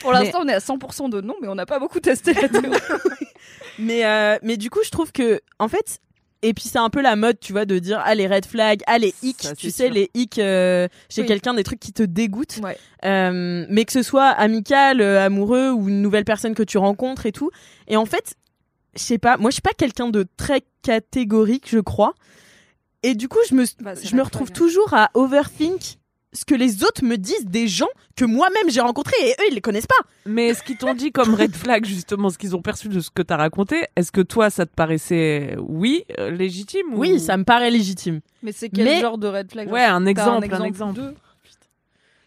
[0.00, 2.48] Pour l'instant, on est à 100% de non, mais on n'a pas beaucoup testé la
[2.48, 2.70] théorie.
[3.78, 5.98] Mais, euh, mais du coup, je trouve que, en fait,
[6.42, 8.82] et puis c'est un peu la mode, tu vois, de dire, ah, les red flags,
[8.86, 9.94] ah, les hicks, Ça, tu sais, sûr.
[9.94, 11.26] les hicks euh, chez Oui.
[11.26, 12.60] quelqu'un, des trucs qui te dégoûtent.
[12.62, 12.76] Ouais.
[13.04, 17.26] Euh, mais que ce soit amical, euh, amoureux ou une nouvelle personne que tu rencontres
[17.26, 17.50] et tout.
[17.88, 18.34] Et en fait,
[18.94, 22.14] je sais pas, moi, je suis pas quelqu'un de très catégorique, je crois.
[23.02, 25.96] Et du coup, je me, Bah, je me retrouve toujours à overthink
[26.34, 29.54] ce que les autres me disent des gens que moi-même j'ai rencontrés et eux, ils
[29.54, 29.94] les connaissent pas.
[30.26, 33.10] Mais ce qu'ils t'ont dit comme red flag, justement, ce qu'ils ont perçu de ce
[33.10, 37.36] que t'as raconté, est-ce que toi, ça te paraissait, oui, euh, légitime ou- Oui, ça
[37.36, 38.20] me paraît légitime.
[38.42, 41.00] Mais c'est quel Mais- genre de red flag Ouais, un T'as exemple, un exemple.
[41.00, 41.14] de-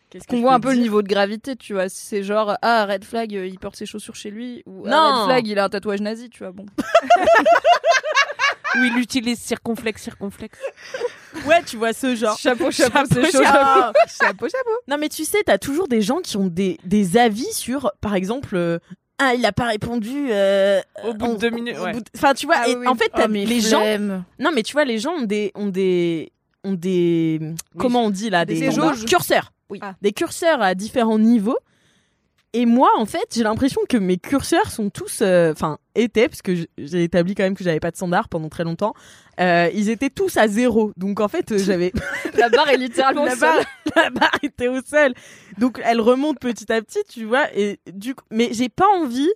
[0.10, 1.89] Qu'est-ce que Qu'on voit un peu le niveau de gravité, tu vois.
[1.89, 4.89] Si c'est genre, ah, red flag, euh, il porte ses chaussures chez lui, ou ah,
[4.89, 5.16] Non.
[5.20, 6.53] red flag, il a un tatouage nazi, tu vois.
[6.53, 6.66] Bon.
[8.80, 10.59] Ou il utilise circonflexe, circonflexe.
[11.45, 12.38] Ouais, tu vois ce genre.
[12.38, 13.21] Chapeau, chapeau, chaud.
[13.43, 13.99] chapeau.
[14.07, 14.71] chapeau, chapeau.
[14.88, 18.15] Non, mais tu sais, t'as toujours des gens qui ont des, des avis sur, par
[18.15, 18.80] exemple, euh,
[19.19, 20.28] ah, il a pas répondu.
[20.32, 21.93] euh, Au bout en- de deux minutes, ouais.
[21.93, 22.88] de- Enfin, tu vois, Ah et oui, oui.
[22.88, 23.84] en fait, t'as Oh, les gens.
[24.39, 26.32] Non, mais tu vois, les gens ont des, ont des,
[26.63, 27.39] ont des,
[27.78, 29.05] comment on dit là, Des des, jauges.
[29.05, 29.51] curseurs.
[29.69, 29.80] Oui.
[29.82, 29.95] Ah.
[30.01, 31.57] Des curseurs à différents niveaux.
[32.58, 36.41] Et moi, en fait, j'ai l'impression que mes curseurs sont tous, euh, enfin, étaient, parce
[36.41, 38.95] que j'ai établi quand même que j'avais pas de standard pendant très longtemps.
[39.39, 40.91] euh, ils étaient tous à zéro.
[40.97, 41.93] Donc en fait, euh, j'avais
[42.36, 43.60] La barre est littéralement la barre,
[43.95, 45.14] la barre était au sol.
[45.60, 47.45] Donc elle remonte petit à petit, tu vois.
[47.55, 49.30] Et du coup, mais j'ai pas envie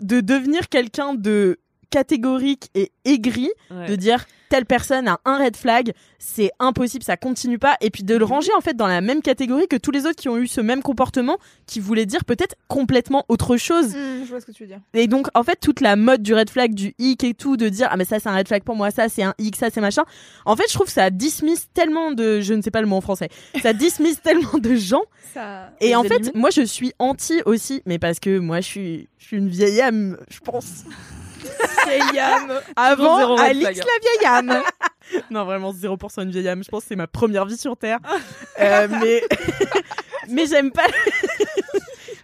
[0.00, 1.60] de devenir quelqu'un de
[1.92, 3.86] catégorique et aigri, Ouais.
[3.86, 8.02] de dire telle personne a un red flag, c'est impossible, ça continue pas, et puis
[8.02, 10.36] de le ranger en fait dans la même catégorie que tous les autres qui ont
[10.36, 13.92] eu ce même comportement, qui voulaient dire peut-être complètement autre chose.
[13.92, 14.80] je vois ce que tu veux dire.
[14.92, 17.68] Et donc, en fait, toute la mode du red flag, du hic et tout, de
[17.70, 19.68] dire, ah, mais ça, c'est un red flag pour moi, ça, c'est un hic, ça,
[19.70, 20.02] c'est machin.
[20.44, 22.96] En fait, je trouve que ça dismiss tellement de, je ne sais pas le mot
[22.96, 23.30] en français,
[23.62, 25.04] ça dismiss tellement de gens.
[25.32, 25.70] Ça...
[25.80, 29.26] Et en fait, moi, je suis anti aussi, mais parce que moi, je suis, je
[29.28, 30.84] suis une vieille âme, je pense.
[31.86, 32.60] Vieille âme.
[32.76, 34.62] Avant, Alix, la vieille âme.
[35.30, 36.62] non, vraiment, 0% une vieille âme.
[36.64, 37.98] Je pense que c'est ma première vie sur Terre.
[38.60, 39.22] Euh, mais,
[40.28, 40.86] mais j'aime pas.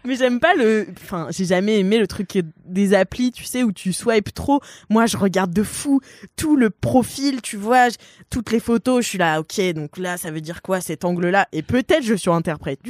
[0.05, 0.87] Mais j'aime pas le.
[1.03, 4.61] Enfin, j'ai jamais aimé le truc des applis, tu sais, où tu swipes trop.
[4.89, 6.01] Moi, je regarde de fou
[6.37, 7.89] tout le profil, tu vois,
[8.31, 9.05] toutes les photos.
[9.05, 11.49] Je suis là, ok, donc là, ça veut dire quoi cet angle-là?
[11.53, 12.81] Et peut-être je surinterprète.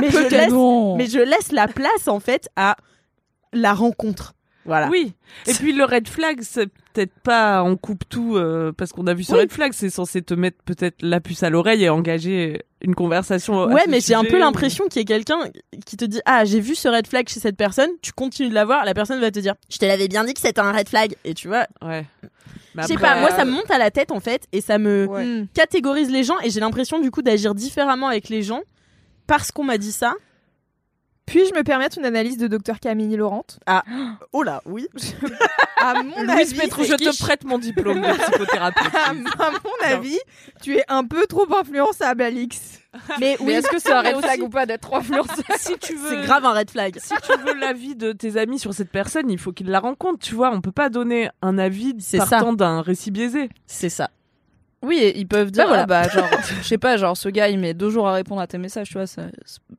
[0.00, 0.96] mais, je laisse, non.
[0.96, 2.76] mais je laisse la place, en fait, à
[3.52, 4.34] la rencontre.
[4.68, 4.88] Voilà.
[4.90, 5.14] Oui.
[5.46, 9.14] Et puis le red flag, c'est peut-être pas on coupe tout euh, parce qu'on a
[9.14, 9.40] vu ce Oui.
[9.40, 13.62] red flag, c'est censé te mettre peut-être la puce à l'oreille et engager une conversation.
[13.62, 15.38] à Ouais, mais j'ai un peu l'impression qu'il y a quelqu'un
[15.86, 18.54] qui te dit Ah, j'ai vu ce red flag chez cette personne, tu continues de
[18.54, 20.70] la voir, la personne va te dire Je te l'avais bien dit que c'était un
[20.72, 21.16] red flag.
[21.24, 22.04] Et tu vois, Ouais.
[22.74, 24.42] Mais je sais après, pas, moi euh, ça me monte à la tête en fait,
[24.52, 25.44] et ça me Ouais.
[25.54, 28.60] Catégorise les gens, et j'ai l'impression du coup d'agir différemment avec les gens
[29.26, 30.14] parce qu'on m'a dit ça.
[31.28, 33.44] Puis-je me permettre une analyse de docteur Camille Laurent
[34.32, 34.86] Oh là, oui.
[35.80, 38.92] À mon Louise avis, Pétrou, je te prête mon diplôme de psychothérapeute.
[38.94, 40.18] à, à mon avis,
[40.60, 42.80] tu es un peu trop influençable, Alix.
[43.10, 45.42] Mais Mais oui, est-ce que c'est un red flag aussi- ou pas d'être trop influencé
[45.56, 46.98] si tu veux, c'est grave un red flag.
[47.00, 50.18] Si tu veux l'avis de tes amis sur cette personne, il faut qu'ils la rencontrent.
[50.18, 53.48] Tu vois, on peut pas donner un avis partant d'un récit biaisé.
[53.66, 54.10] C'est ça.
[54.80, 55.82] Oui, et ils peuvent dire, Bah voilà.
[55.82, 56.28] ah bah genre,
[56.62, 58.86] je sais pas, genre ce gars il met deux jours à répondre à tes messages,
[58.88, 59.26] tu vois, ça-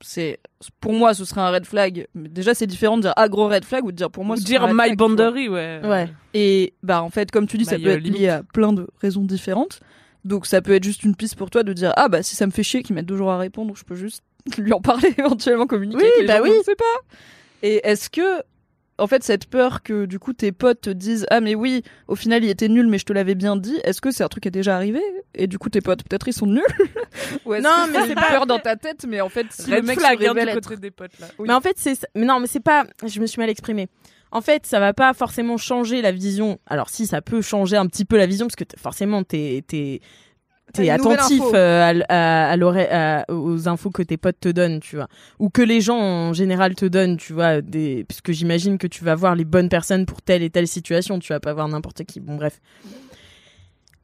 [0.02, 0.40] c'est
[0.82, 2.08] pour moi ce serait un red flag.
[2.16, 4.36] Mais déjà c'est différent de dire ah gros red flag ou de dire pour moi
[4.36, 5.80] Ou ce dire serait un red my flag, boundary, ouais.
[5.86, 6.10] Ouais.
[6.34, 8.30] Et bah en fait comme tu dis ça My, peut être lié limite.
[8.30, 9.80] à plein de raisons différentes.
[10.26, 12.46] Donc ça peut être juste une piste pour toi de dire ah bah si ça
[12.46, 14.22] me fait chier qu'il mette deux jours à répondre, je peux juste
[14.58, 16.02] lui en parler éventuellement communiquer.
[16.04, 16.52] Oui, avec les bah gens, oui.
[16.58, 16.84] Je sais pas.
[17.64, 18.42] Et est-ce que
[19.00, 22.16] en fait cette peur que du coup tes potes te disent ah mais oui au
[22.16, 24.44] final il était nul mais je te l'avais bien dit est-ce que c'est un truc
[24.44, 25.02] qui est déjà arrivé?
[25.36, 26.62] Et du coup tes potes peut-être ils sont nuls?
[27.46, 29.30] Ou est-ce Non, que mais c'est c'est une pas- peur dans ta tête mais en
[29.30, 31.28] fait si Red le mec flag se hein, révèle du être côté des potes là.
[31.40, 32.86] Mais en fait, c'est ça- mais non, mais c'est pas.
[33.06, 33.88] Je me suis mal exprimée.
[34.32, 36.60] En fait, ça va pas forcément changer la vision.
[36.68, 39.64] Alors si, ça peut changer un petit peu la vision parce que t- forcément, t'es
[40.74, 44.50] t'es attentif euh, à, l- à, à l'oreille- à- aux infos que tes potes te
[44.50, 45.08] donnent, tu vois,
[45.40, 49.04] ou que les gens en général te donnent, tu vois, des puisque j'imagine que tu
[49.04, 52.04] vas voir les bonnes personnes pour telle et telle situation, tu vas pas voir n'importe
[52.06, 52.20] qui.
[52.20, 52.60] Bon, bref.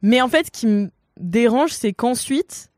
[0.01, 0.89] Mais en fait, ce qui me
[1.19, 2.69] dérange, c'est qu'ensuite,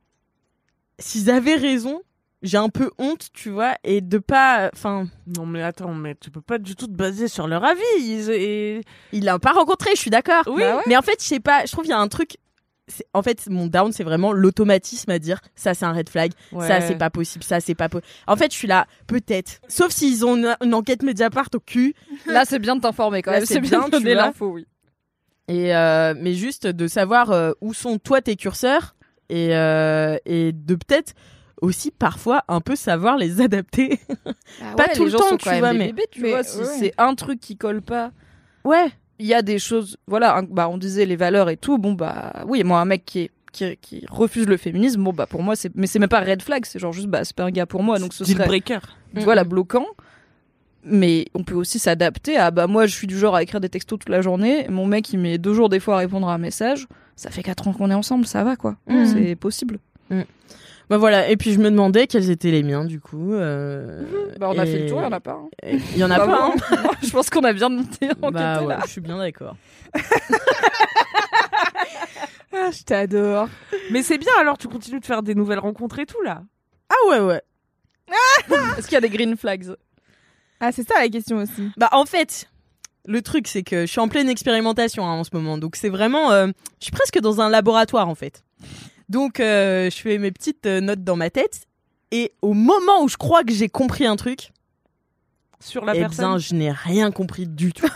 [0.99, 2.01] s'ils avaient raison,
[2.43, 5.07] j'ai un peu honte, tu vois, et de pas, enfin.
[5.35, 7.81] Non mais attends, mais tu peux pas du tout te baser sur leur avis.
[7.99, 8.81] Ils, et...
[9.11, 10.43] Il l'a pas rencontré, je suis d'accord.
[10.47, 10.61] Oui.
[10.61, 10.83] Bah ouais.
[10.87, 12.37] Mais en fait, je sais pas, je trouve qu'il y a un truc.
[13.13, 16.31] En fait, mon down, c'est vraiment l'automatisme à dire ça, c'est un red flag,
[16.61, 18.07] ça, c'est pas possible, ça, c'est pas possible.
[18.27, 19.59] En fait, je suis là, peut-être.
[19.67, 21.93] Sauf s'ils ont une, une enquête Mediapart au cul.
[22.25, 23.45] Là, c'est bien de t'informer quand même.
[23.45, 24.65] c'est bien bien, de donner l'info, oui.
[25.49, 28.95] Et euh, mais juste de savoir euh, où sont toi tes curseurs
[29.29, 31.13] et euh, et de peut-être
[31.61, 33.99] aussi parfois un peu savoir les adapter.
[34.77, 36.43] Pas Ouais, tout le temps, tu vois, mais- bébés, tu mais vois.
[36.43, 36.65] Si ouais.
[36.65, 38.11] c'est un truc qui colle pas,
[38.63, 38.87] Ouais.
[39.19, 39.97] Il y a des choses.
[40.07, 41.77] Voilà, un- bah on disait les valeurs et tout.
[41.77, 45.25] Bon bah oui, moi un mec qui est qui, qui refuse le féminisme, bon bah
[45.25, 47.43] pour moi c'est mais c'est même pas red flag, c'est genre juste bah c'est pas
[47.45, 48.79] un gars pour moi donc ce Deal serait breaker.
[49.15, 49.85] voilà bloquant.
[50.89, 53.67] Mais on peut aussi s'adapter à bah moi je suis du genre à écrire des
[53.69, 56.33] textos toute la journée, mon mec il met deux jours des fois à répondre à
[56.33, 59.05] un message, ça fait quatre ans qu'on est ensemble, ça va quoi, Mhm.
[59.05, 59.79] c'est possible.
[60.89, 61.29] Bah voilà.
[61.29, 63.33] Et puis je me demandais quels étaient les miens du coup.
[63.33, 64.05] euh,
[64.39, 65.31] Bah on a et- fait le tour, il y en a pas.
[65.33, 65.49] hein.
[65.63, 66.37] Il y en a Bah pas.
[66.49, 66.91] bon, hein.
[67.03, 68.79] je pense qu'on a bien monté enquêté Bah ouais, là.
[68.85, 69.55] je suis bien d'accord.
[72.53, 73.49] Ah, je t'adore.
[73.91, 76.41] Mais c'est bien alors, tu continues de faire des nouvelles rencontres et tout là.
[76.89, 77.41] Ah ouais ouais.
[78.77, 79.65] Est-ce qu'il y a des green flags?
[80.59, 81.69] Ah, c'est ça la question aussi.
[81.77, 82.49] Bah en fait,
[83.05, 85.89] le truc c'est que je suis en pleine expérimentation hein, en ce moment, donc c'est
[85.89, 86.47] vraiment, euh,
[86.79, 88.43] je suis presque dans un laboratoire en fait.
[89.09, 91.65] Donc euh, je fais mes petites euh, notes dans ma tête
[92.11, 94.51] et au moment où je crois que j'ai compris un truc,
[95.59, 96.25] Sur la eh personne.
[96.25, 97.87] bien je n'ai rien compris du tout.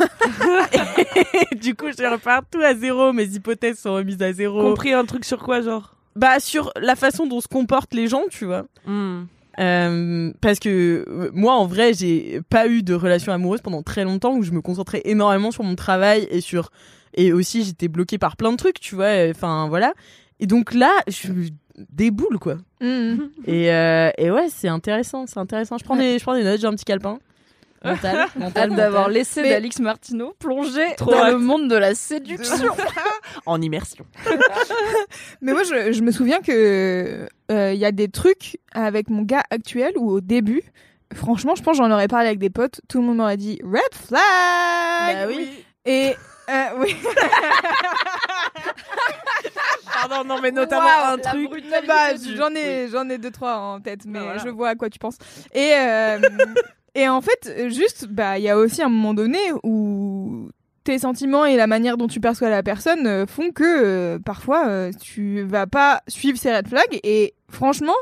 [1.52, 4.62] Et du coup je repars tout à zéro, mes hypothèses sont remises à zéro.
[4.62, 5.96] Compris un truc sur quoi genre?
[6.16, 8.66] Bah sur la façon dont se comportent les gens, tu vois.
[8.86, 9.24] Hmm.
[9.60, 14.04] Euh, parce que euh, moi, en vrai, j'ai pas eu de relation amoureuse pendant très
[14.04, 16.72] longtemps où je me concentrais énormément sur mon travail et sur
[17.14, 19.30] et aussi j'étais bloquée par plein de trucs, tu vois.
[19.30, 19.94] Enfin voilà.
[20.42, 21.32] Et donc là, je
[21.78, 22.56] déboule quoi.
[22.82, 23.30] Mhm.
[23.48, 25.78] Et, euh, et ouais, c'est intéressant, c'est intéressant.
[25.78, 27.20] Je prends des, je prends des notes, j'ai un petit calepin.
[27.84, 31.32] Mental, mental, d'avoir Mais- d'Alix Martineau plongé Trop dans hâte.
[31.34, 32.74] le monde de la séduction.
[33.48, 34.06] En immersion.
[35.42, 39.24] Mais moi, je, je me souviens que euh, il y a des trucs avec mon
[39.24, 40.62] gars actuel où au début,
[41.16, 43.60] franchement, je pense que j'en aurais parlé avec des potes, tout le monde m'aurait dit
[43.64, 44.20] red flag.
[44.20, 45.50] Bah oui.
[45.86, 46.14] Et
[46.50, 46.96] euh, oui.
[50.12, 50.84] Pardon, non mais notamment
[51.14, 51.50] un truc.
[51.88, 54.44] Bah, j'en ai, j'en ai deux trois en tête, mais Bah, voilà.
[54.44, 55.18] je vois à quoi tu penses.
[55.54, 56.20] Et euh,
[56.96, 60.50] et en fait, juste, bah, il y a aussi un moment donné où
[60.84, 64.68] tes sentiments et la manière dont tu perçois la personne euh, font que euh, parfois
[64.68, 67.00] euh, tu vas pas suivre ces red flags.
[67.04, 67.94] Et franchement,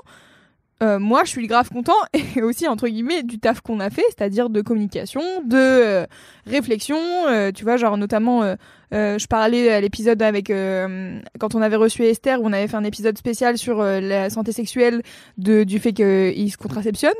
[0.81, 1.97] euh, moi, je suis grave content
[2.35, 6.05] et aussi entre guillemets du taf qu'on a fait, c'est-à-dire de communication, de euh,
[6.45, 6.97] réflexion.
[7.27, 8.55] euh, tu vois, genre notamment,
[8.91, 12.77] je parlais à l'épisode avec euh, quand on avait reçu Esther, où on avait fait
[12.77, 15.01] un épisode spécial sur euh, la santé sexuelle,
[15.37, 17.13] de du fait qu'il se contraceptionne.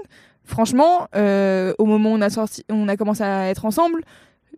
[0.45, 4.01] Franchement, euh, au moment où on a sorti, on a commencé à être ensemble.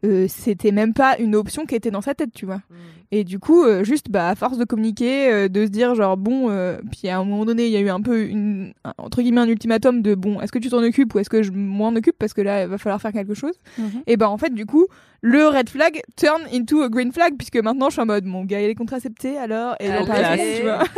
[0.05, 2.62] euh, c'était même pas une option qui était dans sa tête, tu vois.
[3.12, 6.16] Et du coup, euh, juste bah, à force de communiquer, euh, de se dire genre
[6.16, 8.93] bon, euh, puis à un moment donné, il y a eu un peu une, un-
[8.97, 11.51] entre guillemets un ultimatum de bon, est-ce que tu t'en occupes ou est-ce que je
[11.51, 13.53] m'en occupe parce que là, il va falloir faire quelque chose.
[13.78, 14.01] Mhm.
[14.07, 14.88] Et ben en fait, du coup,
[15.24, 18.43] le red flag turn into a green flag puisque maintenant je suis en mode mon
[18.43, 20.84] gars il est contracepté alors et Ah, tu vois.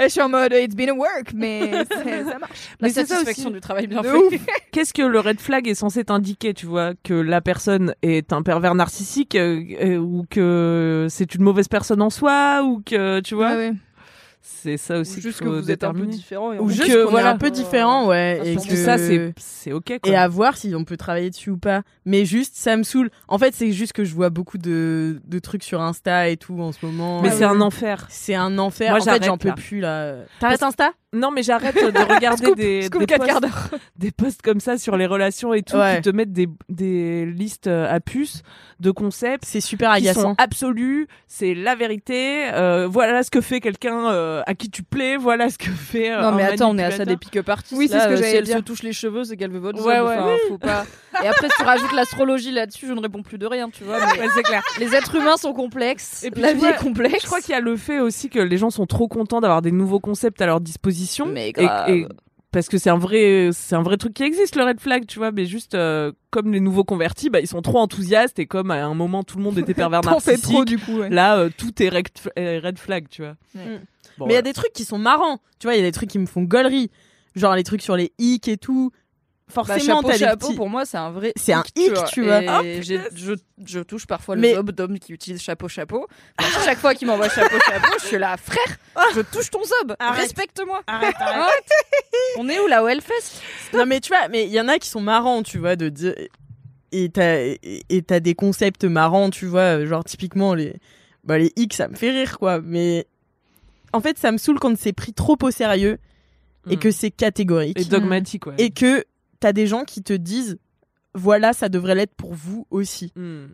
[0.00, 2.68] Et je suis en mode it's been a work mais ça marche.
[2.80, 3.52] La Mais c'est ça satisfaction aussi.
[3.54, 4.40] du travail bien De fait.
[4.72, 8.42] Qu'est-ce que le red flag est censé t'indiquer, tu vois Que la personne est un
[8.42, 13.34] pervers narcissique euh, euh, ou que c'est une mauvaise personne en soi ou que, tu
[13.34, 13.54] vois?
[13.54, 13.72] Ouais.
[14.50, 16.52] C'est ça aussi Juste qu'il que vous êtes un peu différent.
[16.54, 17.28] Ou on- juste que, voilà.
[17.28, 18.40] est un peu différent, ouais.
[18.44, 19.98] Et Parce que que ça, c'est c'est ok.
[20.02, 20.10] Quoi.
[20.12, 21.82] et à voir si on peut travailler dessus ou pas.
[22.06, 23.10] Mais juste, ça me saoule.
[23.28, 26.58] En fait, c'est juste que je vois beaucoup de, de trucs sur Insta et tout
[26.60, 27.20] en ce moment.
[27.22, 28.06] Mais Euh, c'est un enfer.
[28.08, 28.90] C'est un enfer.
[28.90, 30.14] Moi, en fait, j'en peux plus là.
[30.40, 30.90] T'arrêtes Insta?
[31.14, 33.68] Non, mais j'arrête de regarder Scoop, des, scoop des, posts, quarts d'heure.
[33.96, 35.96] des posts comme ça sur les relations et tout, Ouais.
[35.96, 38.42] qui te mettent des, des listes euh, à puces
[38.80, 40.34] de concepts C'est super qui sont agaçant.
[40.36, 42.50] absolus, c'est la vérité.
[42.52, 46.12] euh, voilà ce que fait quelqu'un euh, à qui tu plais, voilà ce que fait.
[46.12, 47.78] euh, Non mais un attends, on est à ça des pick-up artistes.
[47.78, 48.56] Oui, c'est ce que euh, j'allais Si elle dire.
[48.58, 50.16] se touche les cheveux, c'est qu'elle veut votre Ouais, ouais.
[50.18, 50.84] Enfin, faut pas.
[51.22, 53.98] Et après, si tu rajoutes l'astrologie là-dessus, je ne réponds plus de rien, tu vois.
[54.14, 54.62] mais Ouais, c'est clair.
[54.78, 56.24] Les êtres humains sont complexes.
[56.24, 57.22] Et puis, la vie vois, est complexe.
[57.22, 59.62] Je crois qu'il y a le fait aussi que les gens sont trop contents d'avoir
[59.62, 61.26] des nouveaux concepts à leur disposition.
[61.26, 61.90] Mais Et- grave.
[61.90, 62.06] et-
[62.50, 65.18] parce que c'est un vrai, c'est un vrai truc qui existe le red flag, tu
[65.18, 65.30] vois.
[65.32, 68.82] Mais juste euh, comme les nouveaux convertis, bah ils sont trop enthousiastes et comme à
[68.86, 70.42] un moment tout le monde était pervers narcissique.
[70.44, 70.98] trop du coup.
[71.00, 71.10] ouais.
[71.10, 73.34] Là, euh, tout est red, red flag, tu vois.
[73.54, 73.80] Mm.
[74.16, 75.40] Bon, mais il y a des trucs qui sont marrants.
[75.60, 76.90] Tu vois, il y a des trucs qui me font gollerie.
[77.36, 78.92] Genre les trucs sur les hic et tout.
[79.50, 82.22] Forcément chapeau t'as des chapeau petits- pour moi c'est un vrai C'est un hic, tu
[82.24, 82.42] vois.
[82.64, 82.82] Et Oh,
[83.14, 83.32] je,
[83.66, 86.06] je touche parfois Mais- le zob d'hommes qui utilisent chapeau chapeau.
[86.64, 88.76] Chaque fois qu'il m'envoie chapeau chapeau je suis là frère
[89.14, 89.94] je touche ton zob.
[90.00, 90.82] Respecte-moi.
[90.86, 91.14] Arrête,
[92.38, 93.40] on est où là au Hellfest?
[93.74, 95.88] Non mais tu vois, mais il y en a qui sont marrants, tu vois, de
[95.88, 96.14] dire
[96.92, 100.74] et t'as et t'as des concepts marrants, tu vois, genre typiquement les
[101.24, 103.06] bah les X, ça me fait rire quoi, mais
[103.92, 105.98] en fait ça me saoule quand c'est pris trop au sérieux
[106.70, 106.78] et Mm.
[106.80, 107.78] que c'est catégorique.
[107.80, 108.54] Et dogmatique, ouais.
[108.58, 109.04] et que
[109.40, 110.58] t'as des gens qui te disent
[111.14, 113.12] voilà ça devrait l'être pour vous aussi.
[113.16, 113.46] Hmm.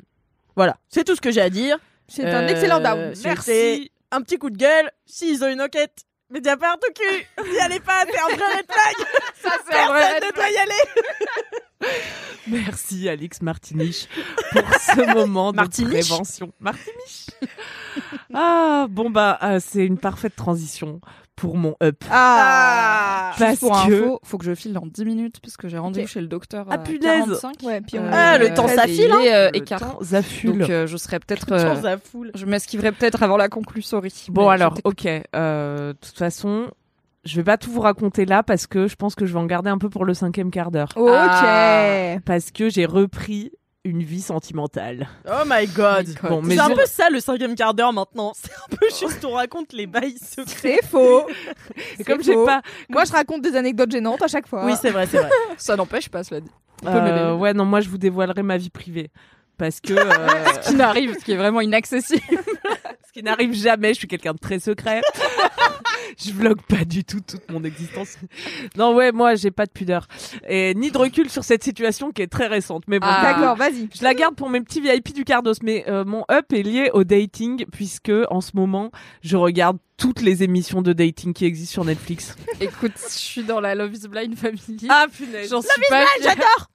[0.56, 1.78] Voilà, c'est tout ce que j'ai à dire.
[2.08, 2.98] C'est un excellent down.
[2.98, 3.90] Euh, c'était Merci.
[4.10, 4.90] Un petit coup de gueule.
[5.06, 7.26] S'ils ont une enquête, mais y a pas un tout cul.
[7.52, 9.06] N'y allez pas, c'est un vrai red flag.
[9.42, 10.52] ça c'est un vrai Personne red ne doit flag.
[10.52, 10.82] y aller.
[12.46, 14.06] Merci Alix Martiniche
[14.52, 16.52] pour ce moment de Martiniche prévention.
[16.60, 17.26] Martiniche.
[18.34, 21.00] ah bon bah euh, c'est une parfaite transition
[21.36, 22.04] pour mon up.
[22.10, 25.68] Ah, Juste Parce pour que info, faut que je file dans 10 minutes parce que
[25.68, 26.12] j'ai rendez-vous Ok.
[26.12, 27.24] chez le docteur Ah, à punaise.
[27.40, 27.56] 45.
[27.64, 30.58] Ouais, puis on Euh, Ah, le temps et s'affile, Il est euh, Le temps s'affule.
[30.58, 31.96] Donc euh, je serai peut-être euh,
[32.34, 34.26] je m'esquiverai peut-être avant la conclusory.
[34.30, 35.06] Bon alors, ok.
[35.34, 36.70] euh, De toute façon,
[37.24, 39.46] je vais pas tout vous raconter là parce que je pense que je vais en
[39.46, 40.90] garder un peu pour le cinquième quart d'heure.
[40.96, 41.08] Ok.
[41.10, 42.16] Ah.
[42.24, 43.52] Parce que j'ai repris
[43.84, 45.08] une vie sentimentale.
[45.26, 46.06] Oh my god.
[46.22, 48.32] Bon, c'est un peu ça le cinquième quart d'heure maintenant.
[48.36, 50.78] C'est un peu juste on raconte les bails secrets.
[50.80, 51.26] C'est faux.
[51.98, 54.64] Et comme j'ai pas, Moi, je raconte des anecdotes gênantes à chaque fois.
[54.64, 55.28] Oui, c'est vrai, c'est vrai.
[55.58, 56.50] ça n'empêche pas cela dit.
[56.86, 59.10] Euh, ouais, non, moi je vous dévoilerai ma vie privée.
[59.56, 62.20] Parce que euh, Ce qui n'arrive, ce qui est vraiment inaccessible.
[63.06, 65.00] ce qui n'arrive jamais, je suis quelqu'un de très secret.
[66.18, 68.16] Je vlog pas du tout toute mon existence.
[68.76, 70.06] Non, ouais, moi j'ai pas de pudeur.
[70.48, 72.84] Et ni de recul sur cette situation qui est très récente.
[72.88, 73.32] Mais bon, Ah.
[73.34, 73.88] D'accord, vas-y.
[73.94, 76.90] Je la garde pour mes petits VIP du Cardos, mais euh, mon up est lié
[76.92, 78.90] au dating puisque en ce moment
[79.22, 82.36] je regarde toutes les émissions de dating qui existent sur Netflix.
[82.60, 84.86] Écoute, je suis dans la Love is Blind family.
[84.88, 85.48] Ah punaise.
[85.50, 86.04] J'en suis pas.
[86.22, 86.70] J'adore.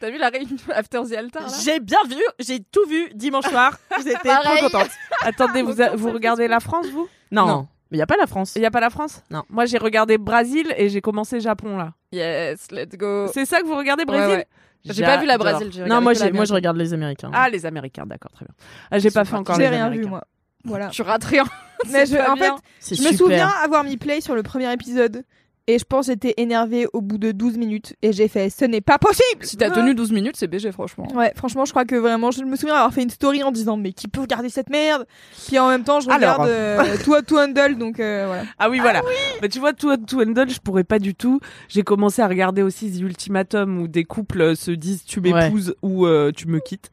[0.00, 3.78] T'as vu la réunion After the Altar J'ai bien vu, j'ai tout vu dimanche soir.
[3.98, 4.90] J'étais trop contente.
[5.20, 7.08] Attendez, vous, a- vous regardez la France vous?
[7.30, 7.68] Non, Non.
[7.92, 8.54] Mais il y a pas la France.
[8.56, 9.22] Il y a pas la France?
[9.30, 9.42] Non.
[9.50, 11.92] Moi j'ai regardé Brésil et j'ai commencé Japon là.
[12.10, 13.28] Yes, let's go.
[13.32, 14.38] C'est ça que vous regardez Brésil?
[14.38, 14.46] ouais.
[14.84, 15.38] J'ai pas vu la.
[15.38, 15.68] Brésil.
[15.70, 17.30] j'ai Non, regardé moi j'ai moi je regarde les Américains.
[17.32, 18.54] Ah les Américains, d'accord, très bien.
[18.90, 20.08] Ah, j'ai pas fait encore J'ai les rien vu, Américains.
[20.10, 20.24] moi.
[20.64, 20.88] Voilà.
[20.88, 21.44] Tu rates rien.
[21.90, 22.56] Mais je- en fait, bien.
[22.80, 25.24] C'est je me souviens avoir mis play sur le premier épisode.
[25.68, 27.94] Et je pense j'étais énervée au bout de 12 minutes.
[28.02, 31.06] Et j'ai fait, ce n'est pas possible Si t'as tenu 12 minutes, c'est BG franchement.
[31.14, 33.76] Ouais, franchement, je crois que vraiment, je me souviens avoir fait une story en disant,
[33.76, 35.06] mais qui peut regarder cette merde?
[35.46, 36.40] Puis en même temps, je Alors.
[36.40, 38.42] regarde euh, Tout Tout Handle, donc euh, voilà.
[38.58, 39.02] Ah oui, voilà.
[39.40, 41.40] Mais tu vois, tout, tout Handle, je pourrais pas du tout.
[41.68, 45.74] J'ai commencé à regarder aussi The Ultimatum où des couples euh, se disent tu m'épouses
[45.82, 46.90] ou euh, tu me quittes.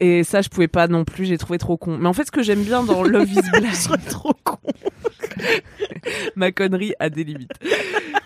[0.00, 1.24] Et ça, je pouvais pas non plus.
[1.24, 1.98] J'ai trouvé trop con.
[1.98, 4.58] Mais en fait, ce que j'aime bien dans Love is Blind, trop con.
[6.36, 7.50] ma connerie a des limites.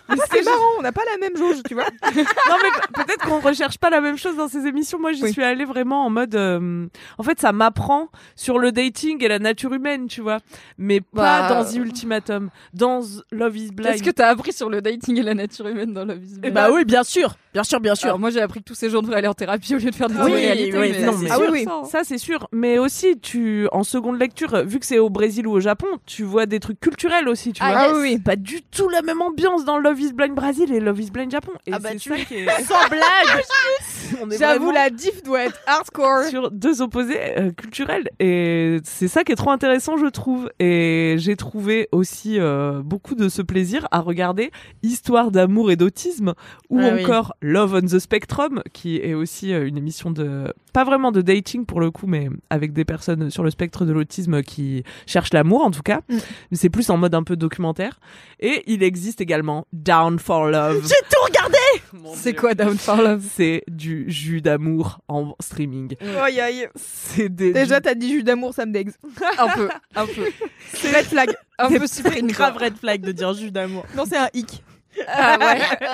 [0.08, 1.84] Ah, c'est marrant, on n'a pas la même jauge, tu vois.
[2.14, 4.98] non mais peut-être qu'on recherche pas la même chose dans ces émissions.
[5.00, 5.32] Moi, j'y Oui.
[5.32, 6.34] suis allée vraiment en mode.
[6.34, 10.38] euh, En fait, ça m'apprend sur le dating et la nature humaine, tu vois.
[10.76, 13.00] Mais pas Bah, dans The Ultimatum, dans
[13.30, 13.92] Love is Blind.
[13.92, 16.40] Qu'est-ce que t'as appris sur le dating et la nature humaine dans Love is Eh
[16.40, 18.08] Blind Bah oui, bien sûr, bien sûr, bien sûr.
[18.08, 19.94] Alors moi j'ai appris que tous ces gens devraient aller en thérapie au lieu de
[19.94, 20.78] faire des Oui, réalités.
[20.78, 21.84] oui, mais non, c'est mais- Ah sûr, oui, oui, ça, hein.
[21.84, 22.46] ça c'est sûr.
[22.52, 26.22] Mais aussi, tu, en seconde lecture, vu que c'est au Brésil ou au Japon, tu
[26.24, 27.82] vois des trucs culturels aussi, tu Ah, vois.
[27.82, 27.92] yes.
[27.94, 28.18] oui, oui.
[28.18, 31.30] Pas du tout la même ambiance dans Love is Blind Brésil et Love is Blind
[31.30, 31.52] Japon.
[31.66, 32.46] Et Ah bah, c'est tu ça qui est...
[32.64, 33.42] Sans blague.
[34.22, 36.24] On est J'avoue, vraiment la diff doit être hardcore.
[36.30, 38.08] sur deux opposés euh, culturels.
[38.20, 40.48] Et c'est ça qui est trop intéressant, je trouve.
[40.60, 44.50] Et j'ai trouvé aussi euh, beaucoup de ce plaisir à regarder
[44.82, 46.34] Histoire d'amour et d'autisme
[46.70, 47.02] ou Ah oui.
[47.02, 51.20] encore Love on the Spectrum, qui est aussi euh, une émission de, pas vraiment de
[51.20, 55.32] dating pour le coup, mais avec des personnes sur le spectre de l'autisme qui cherchent
[55.32, 56.00] l'amour en tout cas.
[56.08, 56.16] Mm.
[56.52, 57.98] Mais c'est plus en mode un peu documentaire.
[58.40, 60.82] Et il existe également Down for Love.
[60.82, 61.58] J'ai tout regardé.
[62.14, 65.94] C'est quoi Down for Love C'est du jus d'amour en streaming.
[66.20, 66.68] Aïe, aïe.
[66.76, 68.90] C'est des Déjà, t'as dit jus d'amour, ça me dégue.
[69.38, 70.26] Un peu, un peu.
[70.74, 71.34] C'est red flag.
[71.58, 72.26] Un peu C'est cyprine.
[72.26, 73.84] une grave red flag de dire jus d'amour.
[73.96, 74.62] Non, c'est un hic.
[75.06, 75.60] Ah ouais.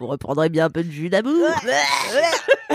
[0.00, 1.48] Vous reprendrez bien un peu de jus d'amour.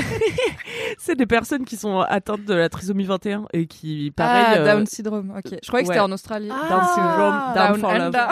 [0.97, 4.66] C'est des personnes qui sont atteintes de la trisomie 21 et qui, pareil, ah, euh,
[4.66, 5.34] Down syndrome.
[5.38, 5.58] Ok.
[5.62, 6.47] Je croyais que c'était en Australie.
[6.47, 8.02] Down syndrome, down, Down for love.
[8.06, 8.28] under.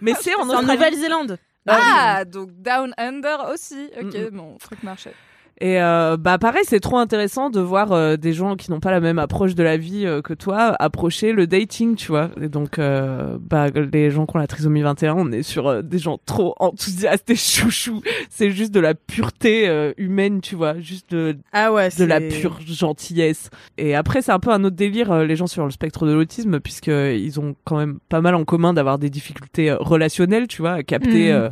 [0.00, 0.62] Mais c'est en en.
[0.62, 1.38] Nouvelle-Zélande.
[1.66, 3.90] Ah, donc Down Under aussi.
[4.00, 5.14] Ok, Mm, mon truc marchait.
[5.60, 8.90] Et euh, bah pareil, c'est trop intéressant de voir euh, des gens qui n'ont pas
[8.90, 12.30] la même approche de la vie euh, que toi approcher le dating, tu vois.
[12.40, 15.82] Et donc, euh, bah les gens qui ont la trisomie 21, on est sur euh,
[15.82, 18.02] des gens trop enthousiastes et chouchous.
[18.28, 22.20] C'est juste de la pureté euh, humaine, tu vois, juste de, Ah ouais, de la
[22.20, 23.50] pure gentillesse.
[23.78, 26.12] Et après, c'est un peu un autre délire, euh, les gens sur le spectre de
[26.12, 30.72] l'autisme, puisqu'ils ont quand même pas mal en commun d'avoir des difficultés relationnelles, tu vois,
[30.72, 31.50] à capter Mhm.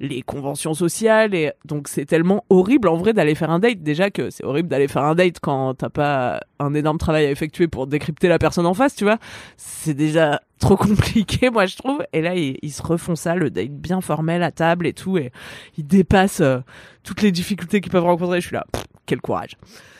[0.00, 3.82] Les conventions sociales et donc c'est tellement horrible en vrai d'aller faire un date.
[3.82, 7.30] Déjà que c'est horrible d'aller faire un date quand t'as pas un énorme travail à
[7.30, 9.18] effectuer pour décrypter la personne en face tu vois.
[9.56, 12.04] C'est déjà trop compliqué moi je trouve.
[12.12, 15.32] Et là ils, se refont ça le date bien formel à table et tout et
[15.76, 16.58] ils dépassent euh,
[17.02, 18.40] toutes les difficultés qu'ils peuvent rencontrer.
[18.40, 18.66] Je suis là
[19.08, 19.56] quel courage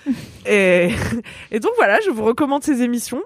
[0.47, 0.89] et,
[1.51, 3.21] et donc voilà, je vous recommande ces émissions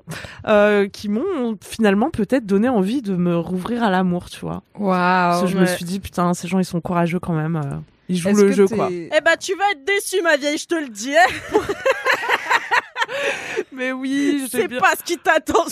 [0.48, 4.62] euh, qui m'ont finalement peut-être donné envie de me rouvrir à l'amour, tu vois.
[4.78, 4.90] Waouh.
[4.96, 7.54] Parce que je me suis dit, putain, ces gens, ils sont courageux quand même.
[7.56, 7.76] euh,
[8.08, 8.88] Ils jouent le jeu, quoi.
[8.90, 11.14] Eh bah tu vas être déçu ma vieille, je te le dis.
[11.16, 11.32] hein.
[13.72, 14.80] Mais oui, je sais C'est bien.
[14.80, 15.64] pas ce qui t'attend.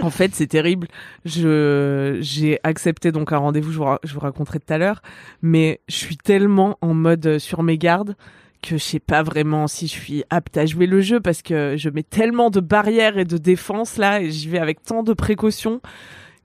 [0.00, 0.88] En fait, c'est terrible.
[1.24, 3.72] Je j'ai accepté donc un rendez-vous.
[3.72, 5.02] Je vous, ra- je vous raconterai tout à l'heure,
[5.42, 8.16] mais je suis tellement en mode euh, sur mes gardes
[8.62, 11.76] que je sais pas vraiment si je suis apte à jouer le jeu parce que
[11.76, 15.12] je mets tellement de barrières et de défenses là et j'y vais avec tant de
[15.12, 15.80] précautions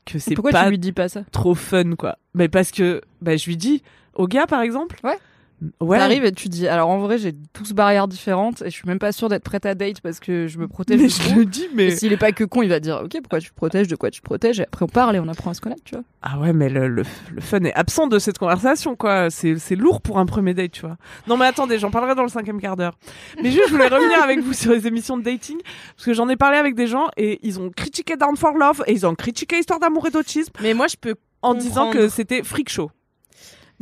[0.05, 1.23] que c'est Pourquoi pas tu lui dis pas ça?
[1.31, 2.17] trop fun quoi.
[2.35, 3.81] Mais parce que bah, je lui dis
[4.15, 4.99] au gars par exemple.
[5.03, 5.17] Ouais.
[5.81, 5.97] Ouais.
[5.97, 8.99] T'arrives et tu dis alors en vrai j'ai 12 barrières différentes et je suis même
[8.99, 10.99] pas sûre d'être prête à date parce que je me protège.
[10.99, 13.39] Mais je le dis mais s'il est pas que con, il va dire ok pourquoi
[13.39, 14.59] tu te protèges, de quoi tu te protèges?
[14.59, 16.03] Et après on parle et on apprend à se connaître, tu vois.
[16.21, 19.29] Ah ouais, mais le, le, le fun est absent de cette conversation, quoi.
[19.29, 20.95] C'est, c'est lourd pour un premier date, tu vois.
[21.27, 22.97] Non, mais attendez, j'en parlerai dans le cinquième quart d'heure.
[23.41, 25.57] Mais juste, je voulais revenir avec vous sur les émissions de dating,
[25.95, 28.83] parce que j'en ai parlé avec des gens et ils ont critiqué Down for Love
[28.87, 32.07] et ils ont critiqué Histoire d'amour et d'autisme Mais moi je peux en disant que
[32.07, 32.89] c'était freak show.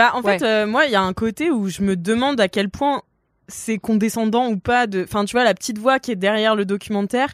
[0.02, 2.48] Bah en fait euh, moi il y a un côté où je me demande à
[2.48, 3.02] quel point
[3.48, 6.66] c'est condescendant ou pas de enfin tu vois la petite voix qui est derrière le
[6.66, 7.30] documentaire,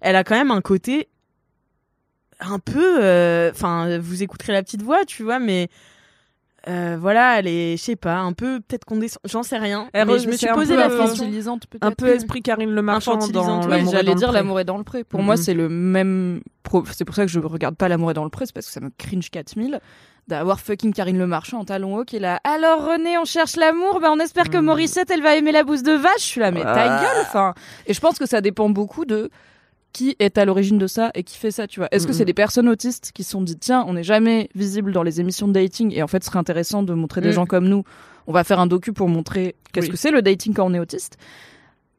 [0.00, 1.08] elle a quand même un côté
[2.40, 5.68] un peu euh, enfin vous écouterez la petite voix, tu vois mais
[6.68, 9.88] euh, voilà, elle est, je sais pas, un peu peut-être condescendante, j'en sais rien.
[9.94, 11.24] Elle mais je me suis posé la question.
[11.80, 14.64] Un peu esprit Karine Le Marchand dans Infantilisante, Oui, j'allais dans le dire l'amour est
[14.66, 15.02] dans le pré.
[15.02, 15.42] Pour moi, Mhm.
[15.42, 16.42] c'est le même.
[16.62, 18.66] pro- C'est pour ça que je regarde pas l'amour est dans le pré, c'est parce
[18.66, 19.80] que ça me cringe 4000
[20.30, 22.40] d'avoir fucking Karine Le Marchand en talon haut qui est là.
[22.44, 24.64] Alors René, on cherche l'amour, ben on espère que Mhm.
[24.64, 26.20] Morissette elle va aimer la bouse de vache.
[26.20, 27.22] Je suis là, mais ta gueule.
[27.22, 27.54] Enfin,
[27.86, 29.30] et je pense que ça dépend beaucoup de
[29.92, 31.88] qui est à l'origine de ça et qui fait ça, tu vois.
[31.90, 34.92] Est-ce que c'est des personnes autistes qui se sont dit tiens, on n'est jamais visible
[34.92, 37.34] dans les émissions de dating et en fait, ce serait intéressant de montrer des Mhm.
[37.34, 37.82] gens comme nous.
[38.28, 39.90] On va faire un docu pour montrer qu'est-ce Oui.
[39.92, 41.16] que c'est le dating quand on est autiste.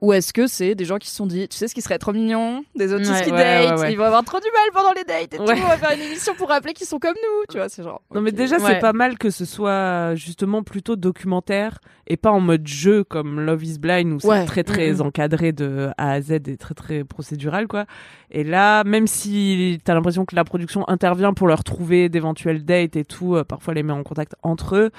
[0.02, 2.00] Ou est-ce que c'est des gens qui se sont dit, tu sais ce qui serait
[2.00, 2.64] trop mignon?
[2.76, 3.94] Des autistes Ouais, qui ouais, datent, ouais, ouais.
[3.94, 5.56] ils vont avoir trop du mal pendant les dates et Ouais.
[5.56, 7.84] tout, on va faire une émission pour rappeler qu'ils sont comme nous, tu vois, c'est
[7.84, 8.02] genre...
[8.12, 8.64] Non, mais déjà, Ouais.
[8.74, 11.78] c'est pas mal que ce soit justement plutôt documentaire
[12.08, 15.02] et pas en mode jeu comme Love is Blind où c'est très très Mhm.
[15.02, 17.86] encadré de A à Z et très très procédural, quoi.
[18.32, 22.96] Et là, même si t'as l'impression que la production intervient pour leur trouver d'éventuelles dates
[22.96, 24.90] et tout, euh, parfois les met en contact entre eux,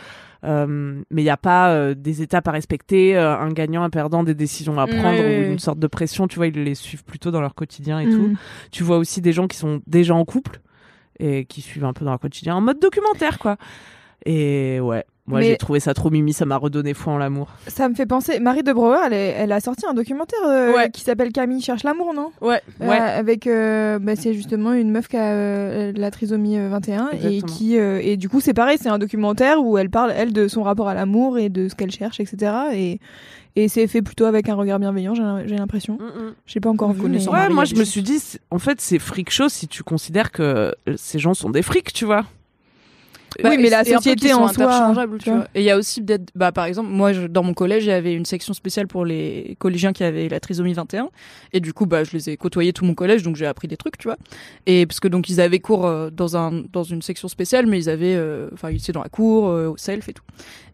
[0.43, 4.24] mais il n'y a pas euh, des étapes à respecter, euh, un gagnant, un perdant,
[4.24, 7.05] des décisions à prendre oui, ou une sorte de pression, tu vois, ils les suivent
[7.05, 8.11] plutôt dans leur quotidien et Mm.
[8.16, 8.36] tout.
[8.70, 10.61] Tu vois aussi des gens qui sont déjà en couple
[11.20, 13.57] et qui suivent un peu dans leur quotidien en mode documentaire, quoi.
[14.26, 17.49] Et ouais, moi j'ai trouvé ça trop mimi, ça m'a redonné foi en l'amour.
[17.68, 18.41] Ça me fait penser.
[18.41, 20.91] Marie de Brouwer, elle, est- elle a sorti un documentaire euh, Ouais.
[20.91, 22.33] qui s'appelle Camille cherche l'amour, non?
[22.41, 22.61] Ouais.
[22.81, 22.97] Euh, Ouais.
[22.99, 27.41] avec euh, bah, c'est justement une meuf qui a euh, la trisomie euh, 21 et
[27.43, 30.49] qui euh, et du coup c'est pareil c'est un documentaire où elle parle elle de
[30.49, 32.99] son rapport à l'amour et de ce qu'elle cherche etc et
[33.55, 35.99] et c'est fait plutôt avec un regard bienveillant j'ai l'impression
[36.47, 37.29] j'ai pas encore vu mais...
[37.29, 38.18] Ouais, moi je me suis dit,
[38.51, 42.05] en fait c'est freak show si tu considères que ces gens sont des frics, tu
[42.07, 42.25] vois.
[43.51, 44.64] Oui, mais la société en soi,
[45.18, 45.49] tu vois.
[45.55, 47.89] Et il y a aussi peut-être, bah, par exemple, moi, je- dans mon collège, il
[47.89, 51.09] y avait une section spéciale pour les collégiens qui avaient la trisomie 21.
[51.53, 53.76] Et du coup, bah, je les ai côtoyés tout mon collège, donc j'ai appris des
[53.76, 54.16] trucs, tu vois.
[54.66, 57.78] Et parce que donc, ils avaient cours euh, dans un, dans une section spéciale, mais
[57.78, 60.24] ils avaient, euh, enfin, ils étaient dans la cour, euh, au self et tout.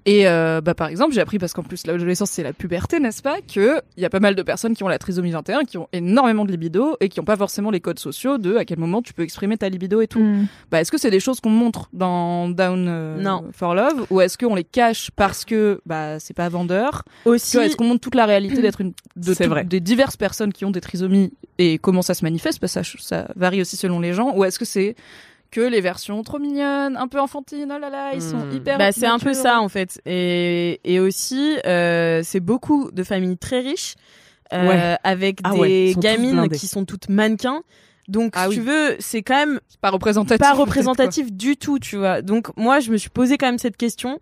[0.09, 3.21] Et, euh, bah, par exemple, j'ai appris parce qu'en plus, l'adolescence, c'est la puberté, n'est-ce
[3.21, 3.37] pas?
[3.43, 5.87] Que il y a pas mal de personnes qui ont la trisomie 21, qui ont
[5.93, 9.03] énormément de libido et qui ont pas forcément les codes sociaux de à quel moment
[9.03, 10.21] tu peux exprimer ta libido et tout.
[10.21, 10.47] Mm.
[10.71, 13.45] Bah, est-ce que c'est des choses qu'on montre dans Down euh, Non.
[13.53, 17.03] for Love ou est-ce qu'on les cache parce que bah c'est pas vendeur?
[17.27, 19.65] Aussi, Est-ce qu'on montre toute la réalité d'être une de C'est tout- vrai.
[19.65, 22.61] des diverses personnes qui ont des trisomies et comment ça se manifeste?
[22.61, 24.97] Parce que ça, ça varie aussi selon les gens ou est-ce que c'est
[25.51, 28.53] que les versions trop mignonnes, un peu enfantines, oh là là, ils sont Hmm.
[28.53, 30.01] hyper Bah, c'est un peu ça en fait.
[30.07, 33.95] Et, et aussi, euh, c'est beaucoup de familles très riches
[34.53, 34.97] euh, Ouais.
[35.05, 37.63] avec Ah des ouais, gamines qui sont toutes mannequins.
[38.09, 38.55] Donc, Ah si oui.
[38.57, 40.39] tu veux, c'est quand même pas représentatif.
[40.41, 42.23] pas représentatif du tout, tu vois.
[42.23, 44.19] Donc, moi, je me suis posé quand même cette question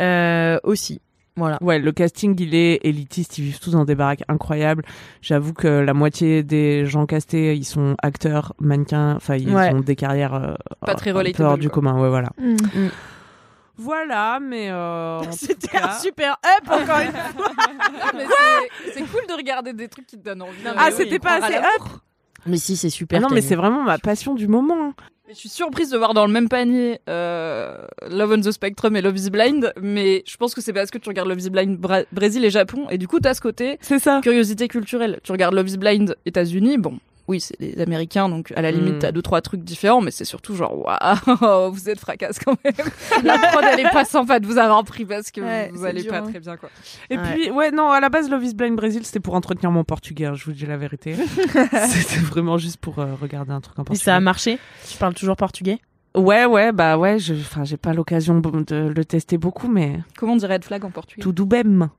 [0.00, 1.00] euh, aussi.
[1.38, 1.56] Voilà.
[1.62, 4.84] Ouais, le casting il est élitiste, ils vivent tous dans des baraques incroyables.
[5.22, 9.72] J'avoue que la moitié des gens castés, ils sont acteurs, mannequins, enfin ils Ouais.
[9.72, 11.74] ont des carrières euh, Pas très relatable, hors du quoi.
[11.82, 12.28] commun, ouais voilà.
[12.38, 12.56] Mm.
[13.76, 17.52] Voilà, mais euh, C'était cas- un super up encore une fois.
[18.16, 20.62] Mais c'est- c'est cool de regarder des trucs qui te donnent envie.
[20.64, 21.88] Non, Ah, oui, c'était pas assez up
[22.46, 23.18] Mais si, c'est super.
[23.18, 24.92] Ah non, mais c'est vraiment ma passion du moment.
[25.28, 27.76] Je suis surprise de voir dans le même panier euh,
[28.10, 30.96] Love on the Spectrum et Love is Blind, mais je pense que c'est parce que
[30.96, 33.76] tu regardes Love is Blind Bra- Brésil et Japon, et du coup t'as ce côté
[33.82, 34.20] C'est ça.
[34.22, 35.20] curiosité culturelle.
[35.22, 36.98] Tu regardes Love is Blind États-Unis, bon,
[37.28, 38.98] oui c'est les Américains, donc à la limite Mm.
[38.98, 42.72] t'as deux trois trucs différents, mais c'est surtout genre waouh, vous êtes fracasse quand même.
[43.24, 46.02] La prod elle est pas sympa de vous avoir pris parce que Ouais, vous allez
[46.02, 46.30] dur, pas hein.
[46.30, 46.70] très bien quoi.
[47.10, 47.22] Et Ouais.
[47.34, 50.26] puis, ouais, non, à la base, Love is Blind Brésil, c'était pour entretenir mon portugais,
[50.26, 51.14] hein, je vous dis la vérité.
[51.88, 54.04] c'était vraiment juste pour euh, regarder un truc en Et portugais.
[54.04, 54.58] ça a marché?
[54.90, 55.78] Tu parles toujours portugais?
[56.16, 60.00] Ouais, ouais, bah ouais, je, enfin, j'ai pas l'occasion de de le tester beaucoup, mais
[60.16, 61.20] Comment on dit red flag en portugais?
[61.22, 61.90] tout doubem.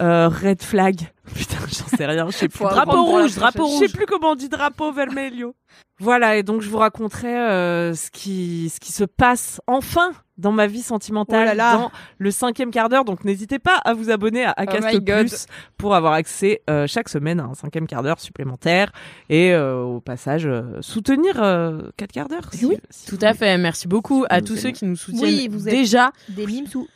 [0.00, 1.11] Euh, red flag.
[1.34, 2.60] Putain, j'en sais rien, je sais plus.
[2.64, 3.82] Drapeau rouge, drapeau rouge.
[3.82, 5.54] Je sais plus comment on dit drapeau vermelho.
[5.98, 10.50] Voilà, et donc je vous raconterai euh, ce qui ce qui se passe enfin dans
[10.50, 11.76] ma vie sentimentale Oh là là.
[11.76, 13.04] dans le cinquième quart d'heure.
[13.04, 15.00] Donc n'hésitez pas à vous abonner à Acast Oh.
[15.00, 18.90] Plus pour avoir accès euh, chaque semaine à un cinquième quart d'heure supplémentaire
[19.28, 22.48] et euh, au passage euh, soutenir euh, quatre quarts d'heure.
[22.52, 23.56] si- oui, si Tout à fait.
[23.58, 24.60] Merci beaucoup à tous aimez.
[24.60, 26.10] ceux qui nous soutiennent Oui, vous êtes- déjà.
[26.30, 26.88] Des mimes sous.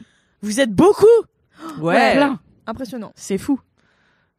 [0.42, 1.06] Vous êtes beaucoup
[1.80, 2.14] Ouais.
[2.16, 2.40] plein.
[2.66, 3.12] Impressionnant.
[3.14, 3.60] C'est fou.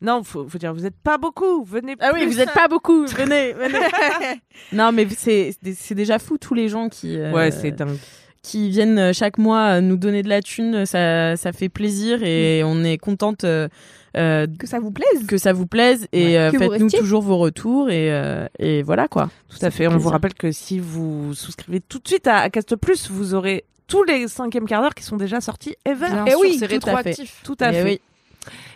[0.02, 1.64] Non, faut, faut dire vous êtes pas beaucoup.
[1.64, 1.96] Venez.
[2.00, 2.34] Ah oui, plus.
[2.34, 3.06] vous êtes pas beaucoup.
[3.08, 3.80] Venez, venez.
[4.74, 7.98] non, mais c'est c'est déjà fou tous les gens qui euh, Ouais, c'est dingue.
[8.44, 10.86] qui viennent euh, chaque mois euh, nous donner de la thune.
[10.86, 13.68] Ça ça fait plaisir et on est contente euh,
[14.16, 15.26] euh, Que ça vous plaise.
[15.28, 19.32] que ça vous plaise et euh, faites-nous toujours vos retours et euh, et voilà quoi.
[19.50, 19.88] Tout à fait.
[19.88, 23.64] On vous rappelle que si vous souscrivez tout de suite à Acast Plus, vous aurez
[23.88, 26.08] tous les cinquièmes quarts d'heure qui sont déjà sortis ever.
[26.10, 26.94] Bien Eh sûr, oui, c'est tout à fait.
[26.94, 27.42] rétroactif.
[27.44, 27.84] Tout à Eh fait.
[27.84, 28.02] oui.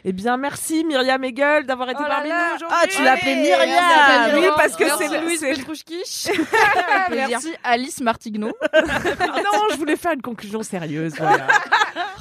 [0.05, 2.47] Eh bien, merci Myriam Hegel d'avoir été Oh là parmi là.
[2.49, 2.77] nous aujourd'hui.
[2.81, 3.69] Ah, tu l'as appelée Myriam.
[3.69, 6.03] Merci, Oui, parce que c'est le- Louise c'est- Petrouchki.
[7.11, 8.47] Merci Alice Martigno.
[8.73, 11.13] Non, je voulais faire une conclusion sérieuse.
[11.17, 11.47] Voilà.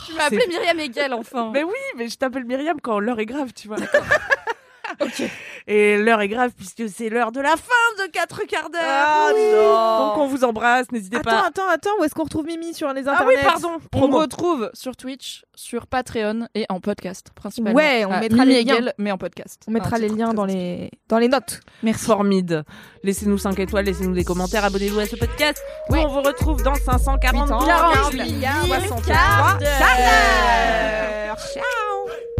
[0.06, 1.50] Tu m'as appelée Myriam Hegel enfin.
[1.52, 3.76] mais oui, mais je t'appelle Myriam quand l'heure est grave, tu vois.
[5.66, 8.80] Et l'heure est grave puisque c'est l'heure de la fin de 4 quarts d'heure.
[8.84, 9.40] Ah, Oui.
[9.54, 10.08] non.
[10.08, 11.46] Donc on vous embrasse, n'hésitez Attends, pas.
[11.46, 11.90] attends, attends.
[12.00, 13.72] Où est-ce qu'on retrouve Mimi sur les Ah internets oui, pardon.
[13.94, 17.76] On retrouve sur Twitch, sur Patreon et en podcast principalement.
[17.76, 18.92] Ouais, on Ah, mettra Mimi les liens.
[18.98, 19.62] Mais en podcast.
[19.68, 21.60] On mettra Un les liens dans les dans les notes.
[21.82, 22.06] Merci.
[22.06, 22.64] Formide.
[23.04, 25.62] Laissez-nous 5 étoiles, laissez-nous des commentaires, abonnez-vous à ce podcast.
[25.90, 26.00] Ouais.
[26.04, 29.78] on vous retrouve dans 540 40 milliards, milliards, 63 quarts d'heure.
[29.78, 31.38] quarts d'heure.
[31.54, 32.39] Ciao.